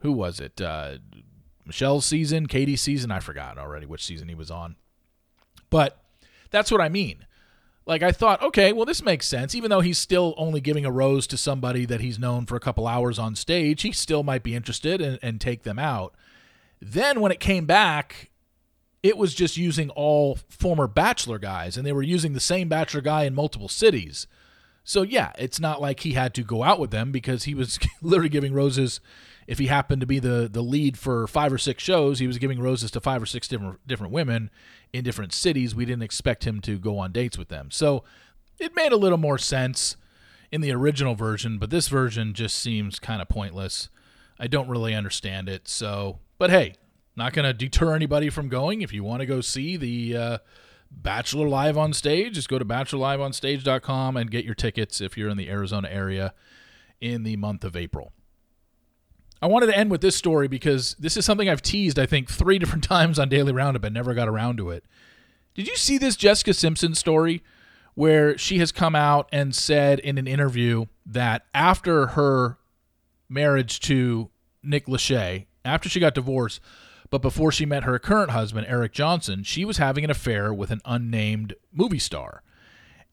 who 0.00 0.12
was 0.12 0.38
it? 0.38 0.60
Uh, 0.60 0.98
Michelle's 1.64 2.04
season, 2.04 2.46
Katie's 2.46 2.82
season. 2.82 3.10
I 3.10 3.20
forgot 3.20 3.56
already 3.56 3.86
which 3.86 4.04
season 4.04 4.28
he 4.28 4.34
was 4.34 4.50
on. 4.50 4.76
But 5.70 5.98
that's 6.50 6.70
what 6.70 6.82
I 6.82 6.90
mean 6.90 7.24
like 7.90 8.04
I 8.04 8.12
thought, 8.12 8.40
okay, 8.40 8.72
well 8.72 8.86
this 8.86 9.02
makes 9.02 9.26
sense. 9.26 9.52
Even 9.52 9.68
though 9.68 9.80
he's 9.80 9.98
still 9.98 10.32
only 10.36 10.60
giving 10.60 10.84
a 10.86 10.92
rose 10.92 11.26
to 11.26 11.36
somebody 11.36 11.84
that 11.86 12.00
he's 12.00 12.20
known 12.20 12.46
for 12.46 12.54
a 12.54 12.60
couple 12.60 12.86
hours 12.86 13.18
on 13.18 13.34
stage, 13.34 13.82
he 13.82 13.90
still 13.90 14.22
might 14.22 14.44
be 14.44 14.54
interested 14.54 15.00
and, 15.00 15.18
and 15.22 15.40
take 15.40 15.64
them 15.64 15.76
out. 15.76 16.14
Then 16.80 17.20
when 17.20 17.32
it 17.32 17.40
came 17.40 17.66
back, 17.66 18.30
it 19.02 19.18
was 19.18 19.34
just 19.34 19.56
using 19.56 19.90
all 19.90 20.38
former 20.48 20.86
bachelor 20.86 21.40
guys, 21.40 21.76
and 21.76 21.84
they 21.84 21.92
were 21.92 22.02
using 22.02 22.32
the 22.32 22.38
same 22.38 22.68
bachelor 22.68 23.00
guy 23.00 23.24
in 23.24 23.34
multiple 23.34 23.68
cities. 23.68 24.28
So 24.84 25.02
yeah, 25.02 25.32
it's 25.36 25.58
not 25.58 25.80
like 25.80 26.00
he 26.00 26.12
had 26.12 26.32
to 26.34 26.44
go 26.44 26.62
out 26.62 26.78
with 26.78 26.92
them 26.92 27.10
because 27.10 27.42
he 27.42 27.56
was 27.56 27.80
literally 28.02 28.28
giving 28.28 28.54
roses. 28.54 29.00
If 29.48 29.58
he 29.58 29.66
happened 29.66 30.00
to 30.00 30.06
be 30.06 30.20
the 30.20 30.48
the 30.50 30.62
lead 30.62 30.96
for 30.96 31.26
five 31.26 31.52
or 31.52 31.58
six 31.58 31.82
shows, 31.82 32.20
he 32.20 32.28
was 32.28 32.38
giving 32.38 32.60
roses 32.60 32.92
to 32.92 33.00
five 33.00 33.20
or 33.20 33.26
six 33.26 33.48
different 33.48 33.84
different 33.84 34.12
women 34.12 34.48
in 34.92 35.04
different 35.04 35.32
cities. 35.32 35.74
We 35.74 35.84
didn't 35.84 36.02
expect 36.02 36.44
him 36.44 36.60
to 36.62 36.78
go 36.78 36.98
on 36.98 37.12
dates 37.12 37.38
with 37.38 37.48
them. 37.48 37.70
So 37.70 38.04
it 38.58 38.74
made 38.74 38.92
a 38.92 38.96
little 38.96 39.18
more 39.18 39.38
sense 39.38 39.96
in 40.52 40.60
the 40.60 40.72
original 40.72 41.14
version, 41.14 41.58
but 41.58 41.70
this 41.70 41.88
version 41.88 42.34
just 42.34 42.58
seems 42.58 42.98
kind 42.98 43.22
of 43.22 43.28
pointless. 43.28 43.88
I 44.38 44.46
don't 44.46 44.68
really 44.68 44.94
understand 44.94 45.48
it. 45.48 45.68
So, 45.68 46.18
but 46.38 46.50
hey, 46.50 46.74
not 47.16 47.32
going 47.32 47.44
to 47.44 47.52
deter 47.52 47.94
anybody 47.94 48.30
from 48.30 48.48
going. 48.48 48.82
If 48.82 48.92
you 48.92 49.04
want 49.04 49.20
to 49.20 49.26
go 49.26 49.40
see 49.40 49.76
the 49.76 50.16
uh, 50.16 50.38
Bachelor 50.90 51.48
Live 51.48 51.76
on 51.78 51.92
Stage, 51.92 52.34
just 52.34 52.48
go 52.48 52.58
to 52.58 52.64
bachelorliveonstage.com 52.64 54.16
and 54.16 54.30
get 54.30 54.44
your 54.44 54.54
tickets 54.54 55.00
if 55.00 55.16
you're 55.16 55.28
in 55.28 55.36
the 55.36 55.50
Arizona 55.50 55.88
area 55.88 56.34
in 57.00 57.22
the 57.22 57.36
month 57.36 57.64
of 57.64 57.76
April. 57.76 58.12
I 59.42 59.46
wanted 59.46 59.66
to 59.66 59.76
end 59.76 59.90
with 59.90 60.00
this 60.00 60.16
story 60.16 60.48
because 60.48 60.94
this 60.98 61.16
is 61.16 61.24
something 61.24 61.48
I've 61.48 61.62
teased, 61.62 61.98
I 61.98 62.06
think, 62.06 62.30
three 62.30 62.58
different 62.60 62.84
times 62.84 63.18
on 63.18 63.28
Daily 63.28 63.52
Roundup 63.52 63.84
and 63.84 63.94
never 63.94 64.14
got 64.14 64.28
around 64.28 64.56
to 64.58 64.70
it. 64.70 64.84
Did 65.54 65.66
you 65.66 65.76
see 65.76 65.98
this 65.98 66.16
Jessica 66.16 66.54
Simpson 66.54 66.94
story 66.94 67.42
where 67.94 68.38
she 68.38 68.58
has 68.58 68.70
come 68.72 68.94
out 68.94 69.28
and 69.32 69.54
said 69.54 69.98
in 69.98 70.16
an 70.16 70.26
interview 70.26 70.86
that 71.04 71.44
after 71.52 72.08
her 72.08 72.58
marriage 73.28 73.80
to 73.80 74.30
Nick 74.62 74.86
Lachey, 74.86 75.46
after 75.64 75.88
she 75.88 76.00
got 76.00 76.14
divorced, 76.14 76.60
but 77.10 77.22
before 77.22 77.50
she 77.50 77.66
met 77.66 77.84
her 77.84 77.98
current 77.98 78.30
husband, 78.30 78.66
Eric 78.68 78.92
Johnson, 78.92 79.42
she 79.42 79.64
was 79.64 79.78
having 79.78 80.04
an 80.04 80.10
affair 80.10 80.54
with 80.54 80.70
an 80.70 80.80
unnamed 80.84 81.54
movie 81.72 81.98
star. 81.98 82.42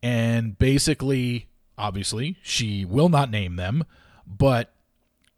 And 0.04 0.58
basically, 0.58 1.48
obviously, 1.78 2.38
she 2.44 2.86
will 2.86 3.10
not 3.10 3.32
name 3.32 3.56
them, 3.56 3.84
but 4.28 4.74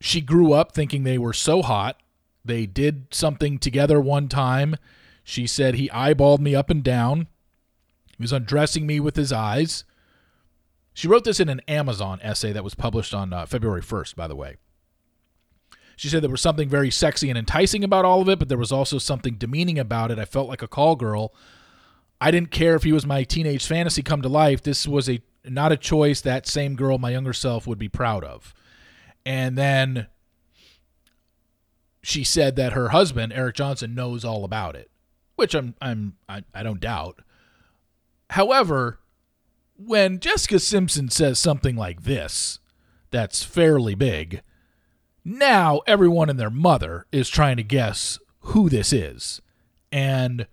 she 0.02 0.22
grew 0.22 0.54
up 0.54 0.72
thinking 0.72 1.04
they 1.04 1.18
were 1.18 1.34
so 1.34 1.62
hot. 1.62 2.00
They 2.44 2.66
did 2.66 3.08
something 3.12 3.60
together 3.60 4.00
one 4.00 4.28
time. 4.28 4.76
She 5.24 5.46
said 5.46 5.76
he 5.76 5.90
eyeballed 5.90 6.40
me 6.40 6.56
up 6.56 6.70
and 6.70 6.84
down. 6.84 7.28
He 8.18 8.24
was 8.24 8.34
undressing 8.34 8.88
me 8.88 9.00
with 9.00 9.16
his 9.16 9.32
eyes. 9.32 9.84
She 10.94 11.08
wrote 11.08 11.24
this 11.24 11.40
in 11.40 11.50
an 11.50 11.62
Amazon 11.68 12.20
essay 12.22 12.52
that 12.52 12.64
was 12.64 12.76
published 12.76 13.14
on 13.14 13.32
uh, 13.32 13.46
February 13.46 13.82
1st, 13.82 14.16
by 14.16 14.28
the 14.28 14.36
way. 14.36 14.58
She 15.96 16.08
said 16.08 16.24
there 16.24 16.30
was 16.30 16.42
something 16.42 16.70
very 16.70 16.92
sexy 16.92 17.30
and 17.30 17.38
enticing 17.38 17.84
about 17.84 18.06
all 18.06 18.22
of 18.22 18.30
it, 18.30 18.40
but 18.40 18.48
there 18.48 18.58
was 18.58 18.72
also 18.72 18.98
something 18.98 19.36
demeaning 19.36 19.78
about 19.78 20.12
it. 20.12 20.20
I 20.20 20.26
felt 20.26 20.48
like 20.48 20.62
a 20.62 20.68
call 20.68 20.96
girl. 20.96 21.34
I 22.22 22.32
didn't 22.32 22.52
care 22.52 22.76
if 22.76 22.84
he 22.84 22.94
was 22.94 23.06
my 23.06 23.24
teenage 23.24 23.66
fantasy 23.66 24.02
come 24.02 24.22
to 24.22 24.30
life. 24.30 24.64
This 24.64 24.88
was 24.88 25.10
a 25.10 25.22
not 25.46 25.72
a 25.72 25.78
choice 25.78 26.22
that 26.22 26.48
same 26.48 26.76
girl, 26.76 26.98
my 26.98 27.12
younger 27.12 27.34
self, 27.34 27.68
would 27.68 27.80
be 27.80 27.90
proud 27.90 28.24
of. 28.24 28.54
And 29.30 29.56
then 29.56 30.08
she 32.02 32.24
said 32.24 32.56
that 32.56 32.74
her 32.74 32.90
husband, 32.90 33.32
Eric 33.32 33.58
Johnson, 33.58 33.94
knows 33.94 34.26
all 34.26 34.44
about 34.44 34.76
it, 34.76 34.90
which 35.36 35.54
I'm 35.54 35.76
I'm 35.80 36.16
I, 36.28 36.42
I 36.52 36.64
don't 36.64 36.80
doubt. 36.80 37.22
However, 38.32 38.98
when 39.78 40.20
Jessica 40.20 40.58
Simpson 40.58 41.10
says 41.10 41.38
something 41.38 41.76
like 41.76 42.06
this, 42.06 42.58
that's 43.12 43.44
fairly 43.44 43.94
big, 43.94 44.42
now 45.24 45.82
everyone 45.86 46.32
and 46.32 46.40
their 46.40 46.50
mother 46.50 47.06
is 47.12 47.30
trying 47.30 47.58
to 47.58 47.64
guess 47.64 48.18
who 48.40 48.68
this 48.68 48.92
is. 48.92 49.42
And 49.92 50.48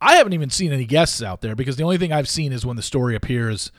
I 0.00 0.16
haven't 0.16 0.32
even 0.32 0.50
seen 0.50 0.72
any 0.72 0.84
guesses 0.84 1.22
out 1.22 1.42
there 1.42 1.54
because 1.54 1.76
the 1.76 1.84
only 1.84 1.96
thing 1.98 2.12
I've 2.12 2.28
seen 2.28 2.52
is 2.52 2.66
when 2.66 2.76
the 2.76 2.82
story 2.82 3.14
appears 3.14 3.70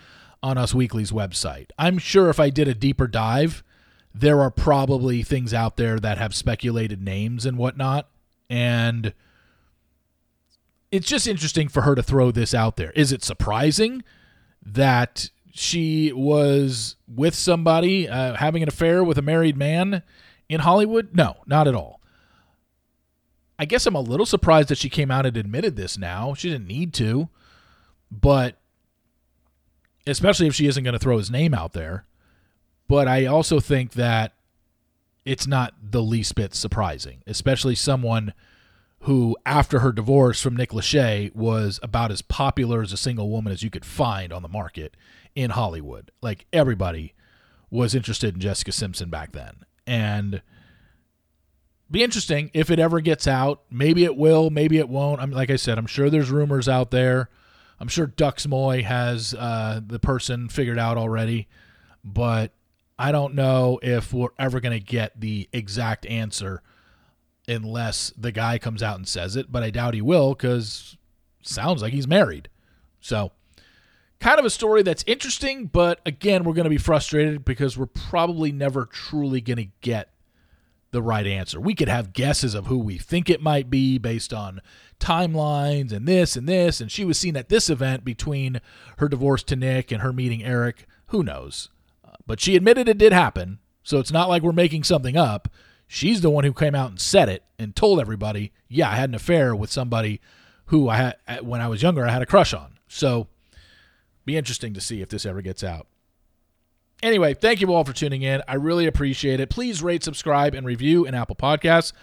on 0.41 0.57
Us 0.57 0.73
Weekly's 0.73 1.11
website. 1.11 1.71
I'm 1.77 1.97
sure 1.97 2.29
if 2.29 2.39
I 2.39 2.49
did 2.49 2.69
a 2.69 2.73
deeper 2.73 3.07
dive, 3.07 3.61
there 4.13 4.41
are 4.41 4.51
probably 4.51 5.23
things 5.23 5.53
out 5.53 5.77
there 5.77 5.99
that 5.99 6.17
have 6.17 6.33
speculated 6.33 7.01
names 7.01 7.45
and 7.45 7.57
whatnot. 7.57 8.09
And 8.49 9.13
it's 10.91 11.07
just 11.07 11.27
interesting 11.27 11.67
for 11.67 11.81
her 11.81 11.95
to 11.95 12.03
throw 12.03 12.31
this 12.31 12.53
out 12.53 12.77
there. 12.77 12.91
Is 12.91 13.11
it 13.11 13.23
surprising 13.23 14.03
that 14.65 15.29
she 15.53 16.11
was 16.13 16.95
with 17.07 17.35
somebody 17.35 18.07
uh, 18.07 18.35
having 18.35 18.63
an 18.63 18.69
affair 18.69 19.03
with 19.03 19.17
a 19.17 19.21
married 19.21 19.57
man 19.57 20.03
in 20.49 20.61
Hollywood? 20.61 21.09
No, 21.13 21.37
not 21.45 21.67
at 21.67 21.75
all. 21.75 22.01
I 23.59 23.65
guess 23.65 23.85
I'm 23.85 23.95
a 23.95 24.01
little 24.01 24.25
surprised 24.25 24.69
that 24.69 24.77
she 24.77 24.89
came 24.89 25.09
out 25.09 25.25
and 25.25 25.35
admitted 25.35 25.75
this 25.75 25.97
now. 25.97 26.33
She 26.33 26.49
didn't 26.49 26.67
need 26.67 26.93
to, 26.95 27.29
but 28.11 28.57
especially 30.05 30.47
if 30.47 30.55
she 30.55 30.67
isn't 30.67 30.83
going 30.83 30.93
to 30.93 30.99
throw 30.99 31.17
his 31.17 31.31
name 31.31 31.53
out 31.53 31.73
there. 31.73 32.05
But 32.87 33.07
I 33.07 33.25
also 33.25 33.59
think 33.59 33.93
that 33.93 34.33
it's 35.25 35.47
not 35.47 35.73
the 35.81 36.01
least 36.01 36.35
bit 36.35 36.55
surprising, 36.55 37.21
especially 37.27 37.75
someone 37.75 38.33
who, 39.01 39.35
after 39.45 39.79
her 39.79 39.91
divorce 39.91 40.41
from 40.41 40.55
Nick 40.55 40.71
Lachey, 40.71 41.33
was 41.35 41.79
about 41.83 42.11
as 42.11 42.21
popular 42.21 42.81
as 42.81 42.93
a 42.93 42.97
single 42.97 43.29
woman 43.29 43.51
as 43.51 43.61
you 43.61 43.69
could 43.69 43.85
find 43.85 44.31
on 44.31 44.41
the 44.41 44.47
market 44.47 44.95
in 45.35 45.51
Hollywood. 45.51 46.11
Like 46.21 46.45
everybody 46.51 47.13
was 47.69 47.93
interested 47.93 48.33
in 48.33 48.39
Jessica 48.39 48.71
Simpson 48.71 49.09
back 49.09 49.33
then 49.33 49.65
and 49.85 50.41
be 51.89 52.03
interesting 52.03 52.51
if 52.53 52.71
it 52.71 52.79
ever 52.79 52.99
gets 52.99 53.27
out. 53.27 53.63
Maybe 53.69 54.03
it 54.03 54.15
will, 54.15 54.49
maybe 54.49 54.77
it 54.77 54.89
won't. 54.89 55.21
I'm 55.21 55.31
like 55.31 55.49
I 55.49 55.55
said, 55.55 55.77
I'm 55.77 55.87
sure 55.87 56.09
there's 56.09 56.31
rumors 56.31 56.67
out 56.67 56.91
there. 56.91 57.29
I'm 57.79 57.87
sure 57.87 58.07
DeuxMoi 58.07 58.83
has 58.83 59.33
uh, 59.33 59.81
the 59.85 59.99
person 59.99 60.49
figured 60.49 60.79
out 60.79 60.97
already, 60.97 61.47
but 62.03 62.51
I 62.99 63.11
don't 63.11 63.35
know 63.35 63.79
if 63.83 64.11
we're 64.11 64.29
ever 64.39 64.59
going 64.59 64.77
to 64.77 64.83
get 64.83 65.19
the 65.19 65.47
exact 65.53 66.05
answer 66.05 66.61
unless 67.47 68.11
the 68.17 68.31
guy 68.31 68.57
comes 68.57 68.81
out 68.83 68.97
and 68.97 69.07
says 69.07 69.35
it. 69.35 69.51
But 69.51 69.63
I 69.63 69.69
doubt 69.69 69.93
he 69.93 70.01
will 70.01 70.33
because 70.33 70.97
sounds 71.41 71.81
like 71.81 71.93
he's 71.93 72.07
married. 72.07 72.49
So 72.99 73.31
kind 74.19 74.39
of 74.39 74.45
a 74.45 74.49
story 74.49 74.83
that's 74.83 75.03
interesting, 75.07 75.67
but 75.67 76.01
again, 76.05 76.43
we're 76.43 76.53
going 76.53 76.65
to 76.65 76.69
be 76.69 76.77
frustrated 76.77 77.45
because 77.45 77.77
we're 77.77 77.85
probably 77.85 78.51
never 78.51 78.85
truly 78.85 79.41
going 79.41 79.57
to 79.57 79.71
get 79.81 80.09
the 80.91 81.01
right 81.01 81.27
answer. 81.27 81.59
We 81.59 81.75
could 81.75 81.89
have 81.89 82.13
guesses 82.13 82.55
of 82.55 82.67
who 82.67 82.79
we 82.79 82.97
think 82.97 83.29
it 83.29 83.41
might 83.41 83.69
be 83.69 83.97
based 83.97 84.33
on 84.33 84.61
timelines 84.99 85.91
and 85.91 86.07
this 86.07 86.35
and 86.35 86.47
this. 86.47 86.81
And 86.81 86.91
she 86.91 87.05
was 87.05 87.19
seen 87.19 87.35
at 87.35 87.49
this 87.49 87.69
event 87.69 88.03
between 88.03 88.61
her 88.97 89.07
divorce 89.07 89.43
to 89.43 89.55
Nick 89.55 89.91
and 89.91 90.01
her 90.01 90.13
meeting 90.13 90.43
Eric. 90.43 90.87
Who 91.07 91.23
knows? 91.23 91.69
But 92.27 92.39
she 92.39 92.55
admitted 92.55 92.87
it 92.87 92.99
did 92.99 93.13
happen. 93.13 93.59
So 93.81 93.97
it's 93.97 94.11
not 94.11 94.29
like 94.29 94.43
we're 94.43 94.51
making 94.51 94.83
something 94.83 95.17
up. 95.17 95.47
She's 95.87 96.21
the 96.21 96.29
one 96.29 96.43
who 96.43 96.53
came 96.53 96.75
out 96.75 96.89
and 96.89 96.99
said 96.99 97.29
it 97.29 97.43
and 97.57 97.75
told 97.75 98.01
everybody, 98.01 98.51
yeah, 98.67 98.91
I 98.91 98.95
had 98.95 99.09
an 99.09 99.15
affair 99.15 99.55
with 99.55 99.71
somebody 99.71 100.19
who 100.65 100.89
I 100.89 100.97
had, 100.97 101.15
when 101.41 101.61
I 101.61 101.69
was 101.69 101.81
younger, 101.81 102.05
I 102.05 102.11
had 102.11 102.21
a 102.21 102.25
crush 102.25 102.53
on. 102.53 102.77
So 102.89 103.27
be 104.25 104.35
interesting 104.35 104.73
to 104.73 104.81
see 104.81 105.01
if 105.01 105.07
this 105.07 105.25
ever 105.25 105.41
gets 105.41 105.63
out. 105.63 105.87
Anyway, 107.01 107.33
thank 107.33 107.61
you 107.61 107.71
all 107.73 107.85
for 107.85 107.93
tuning 107.93 108.23
in. 108.23 108.41
I 108.47 108.55
really 108.55 108.87
appreciate 108.87 109.39
it. 109.39 109.49
Please 109.49 109.81
rate, 109.81 110.03
subscribe, 110.03 110.53
and 110.53 110.65
review 110.65 111.05
in 111.05 111.15
Apple 111.15 111.35
Podcasts. 111.35 111.93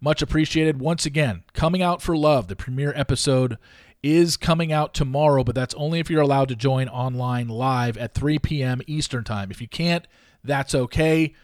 Much 0.00 0.22
appreciated. 0.22 0.80
Once 0.80 1.04
again, 1.04 1.42
coming 1.52 1.82
out 1.82 2.00
for 2.00 2.16
love. 2.16 2.48
The 2.48 2.56
premiere 2.56 2.92
episode 2.96 3.58
is 4.04 4.36
coming 4.36 4.70
out 4.70 4.92
tomorrow, 4.92 5.42
but 5.42 5.54
that's 5.54 5.74
only 5.74 5.98
if 5.98 6.10
you're 6.10 6.20
allowed 6.20 6.48
to 6.48 6.54
join 6.54 6.88
online 6.88 7.48
live 7.48 7.96
at 7.96 8.12
3 8.12 8.38
p.m. 8.38 8.82
Eastern 8.86 9.24
Time. 9.24 9.50
If 9.50 9.62
you 9.62 9.66
can't, 9.66 10.06
that's 10.44 10.74
okay. 10.74 11.34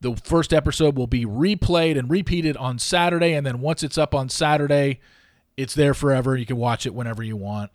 The 0.00 0.16
first 0.16 0.54
episode 0.54 0.96
will 0.96 1.06
be 1.06 1.26
replayed 1.26 1.98
and 1.98 2.10
repeated 2.10 2.56
on 2.56 2.78
Saturday, 2.78 3.34
and 3.34 3.46
then 3.46 3.60
once 3.60 3.82
it's 3.82 3.98
up 3.98 4.14
on 4.14 4.30
Saturday, 4.30 5.00
it's 5.58 5.74
there 5.74 5.92
forever. 5.92 6.34
You 6.34 6.46
can 6.46 6.56
watch 6.56 6.86
it 6.86 6.94
whenever 6.94 7.22
you 7.22 7.36
want 7.36 7.70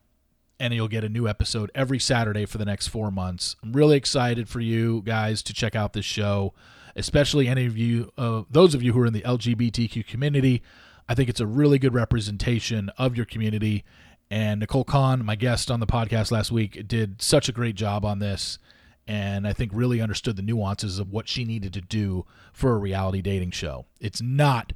and 0.60 0.76
you'll 0.76 0.88
get 0.88 1.04
a 1.04 1.10
new 1.10 1.28
episode 1.28 1.72
every 1.74 1.98
Saturday 1.98 2.46
for 2.46 2.60
the 2.60 2.66
next 2.66 2.88
four 2.88 3.10
months. 3.10 3.56
I'm 3.64 3.74
really 3.74 3.98
excited 3.98 4.48
for 4.48 4.60
you 4.60 5.02
guys 5.04 5.42
to 5.44 5.54
check 5.54 5.76
out 5.76 5.94
this 5.94 6.06
show, 6.06 6.54
especially 6.96 7.48
any 7.48 7.66
of 7.66 7.76
you, 7.76 8.12
uh, 8.16 8.44
those 8.48 8.76
of 8.76 8.84
you 8.84 8.94
who 8.94 9.02
are 9.02 9.08
in 9.08 9.14
the 9.14 9.24
LGBTQ 9.24 10.06
community. 10.06 10.62
I 11.08 11.16
think 11.16 11.30
it's 11.30 11.40
a 11.40 11.48
really 11.48 11.80
good 11.80 11.94
representation 11.94 12.90
of 12.98 13.16
your 13.16 13.26
community. 13.26 13.84
And 14.30 14.60
Nicole 14.62 14.86
Kahn, 14.86 15.26
my 15.26 15.36
guest 15.36 15.70
on 15.70 15.80
the 15.80 15.88
podcast 15.88 16.32
last 16.32 16.52
week, 16.52 16.88
did 16.88 17.22
such 17.22 17.50
a 17.50 17.52
great 17.52 17.76
job 17.76 18.06
on 18.06 18.20
this. 18.20 18.60
And 19.08 19.48
I 19.48 19.54
think 19.54 19.72
really 19.74 20.00
understood 20.00 20.38
the 20.38 20.42
nuances 20.42 21.00
of 21.00 21.12
what 21.12 21.28
she 21.28 21.44
needed 21.44 21.74
to 21.74 21.82
do 21.82 22.26
for 22.54 22.74
a 22.74 22.78
reality 22.78 23.22
dating 23.22 23.52
show. 23.52 23.86
It's 24.00 24.22
not 24.22 24.74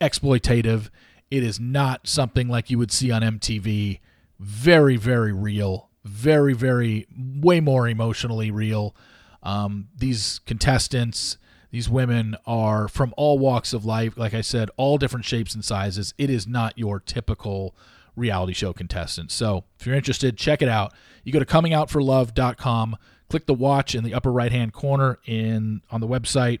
exploitative. 0.00 0.90
It 1.30 1.42
is 1.42 1.60
not 1.60 2.06
something 2.06 2.48
like 2.48 2.68
you 2.68 2.78
would 2.78 2.92
see 2.92 3.10
on 3.10 3.22
MTV 3.22 4.00
very, 4.38 4.96
very 4.96 5.32
real, 5.32 5.90
very, 6.04 6.54
very, 6.54 7.06
way 7.16 7.60
more 7.60 7.86
emotionally 7.88 8.50
real. 8.50 8.96
Um, 9.42 9.88
these 9.96 10.40
contestants, 10.46 11.38
these 11.70 11.88
women 11.88 12.36
are 12.46 12.88
from 12.88 13.14
all 13.16 13.38
walks 13.38 13.72
of 13.72 13.84
life. 13.84 14.16
Like 14.16 14.34
I 14.34 14.40
said, 14.40 14.70
all 14.76 14.98
different 14.98 15.24
shapes 15.24 15.54
and 15.54 15.64
sizes. 15.64 16.14
It 16.18 16.30
is 16.30 16.46
not 16.46 16.76
your 16.76 17.00
typical 17.00 17.74
reality 18.16 18.52
show 18.52 18.72
contestant. 18.72 19.30
So 19.30 19.64
if 19.78 19.86
you're 19.86 19.94
interested, 19.94 20.36
check 20.36 20.62
it 20.62 20.68
out. 20.68 20.92
You 21.24 21.32
go 21.32 21.38
to 21.38 21.44
comingoutforlove.com, 21.44 22.96
click 23.28 23.46
the 23.46 23.54
watch 23.54 23.94
in 23.94 24.04
the 24.04 24.14
upper 24.14 24.32
right 24.32 24.52
hand 24.52 24.72
corner 24.72 25.18
in 25.26 25.82
on 25.90 26.00
the 26.00 26.08
website 26.08 26.60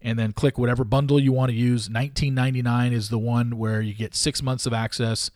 and 0.00 0.18
then 0.18 0.32
click 0.32 0.56
whatever 0.56 0.84
bundle 0.84 1.20
you 1.20 1.32
want 1.32 1.50
to 1.50 1.56
use. 1.56 1.88
19.99 1.88 2.92
is 2.92 3.10
the 3.10 3.18
one 3.18 3.58
where 3.58 3.80
you 3.80 3.94
get 3.94 4.14
6 4.14 4.42
months 4.42 4.66
of 4.66 4.72
access 4.72 5.30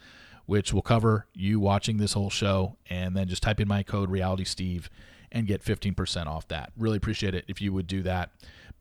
which 0.47 0.73
will 0.73 0.83
cover 0.83 1.27
you 1.35 1.61
watching 1.61 1.99
this 1.99 2.15
whole 2.15 2.31
show 2.31 2.77
and 2.91 3.17
then 3.17 3.29
just 3.29 3.43
type 3.43 3.61
in 3.61 3.69
my 3.69 3.83
code 3.83 4.11
reality 4.11 4.45
steve 4.45 4.91
and 5.31 5.47
get 5.47 5.65
15% 5.65 6.27
off 6.27 6.49
that. 6.49 6.73
Really 6.77 6.97
appreciate 6.97 7.35
it 7.35 7.45
if 7.47 7.63
you 7.63 7.73
would 7.73 7.87
do 7.87 8.03
that 8.03 8.31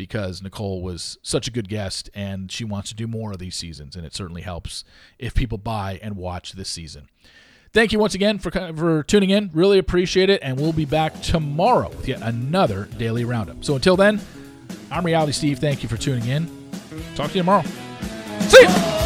because 0.02 0.42
Nicole 0.42 0.82
was 0.82 1.20
such 1.22 1.48
a 1.48 1.52
good 1.52 1.70
guest 1.70 2.10
and 2.16 2.52
she 2.52 2.64
wants 2.64 2.90
to 2.90 2.96
do 2.96 3.06
more 3.06 3.34
of 3.34 3.38
these 3.38 3.56
seasons 3.56 3.96
and 3.96 4.04
it 4.04 4.16
certainly 4.16 4.42
helps 4.42 4.84
if 5.20 5.36
people 5.36 5.60
buy 5.60 6.00
and 6.02 6.18
watch 6.18 6.54
this 6.54 6.70
season. 6.70 7.08
Thank 7.72 7.94
you 7.94 8.00
once 8.00 8.16
again 8.16 8.40
for 8.40 8.50
for 8.50 9.04
tuning 9.04 9.30
in. 9.30 9.52
Really 9.54 9.78
appreciate 9.78 10.32
it 10.32 10.42
and 10.42 10.60
we'll 10.60 10.74
be 10.74 10.86
back 10.86 11.22
tomorrow 11.22 11.90
with 11.90 12.08
yet 12.08 12.24
another 12.24 12.90
daily 12.98 13.26
roundup. 13.26 13.64
So 13.64 13.76
until 13.76 13.96
then, 13.96 14.20
I'm 14.90 15.06
Reality 15.06 15.34
Steve. 15.34 15.60
Thank 15.60 15.84
you 15.84 15.88
for 15.88 15.98
tuning 15.98 16.28
in. 16.28 16.50
Talk 17.14 17.30
to 17.30 17.36
you 17.36 17.42
tomorrow. 17.42 17.64
See 18.48 18.60
you. 18.64 19.01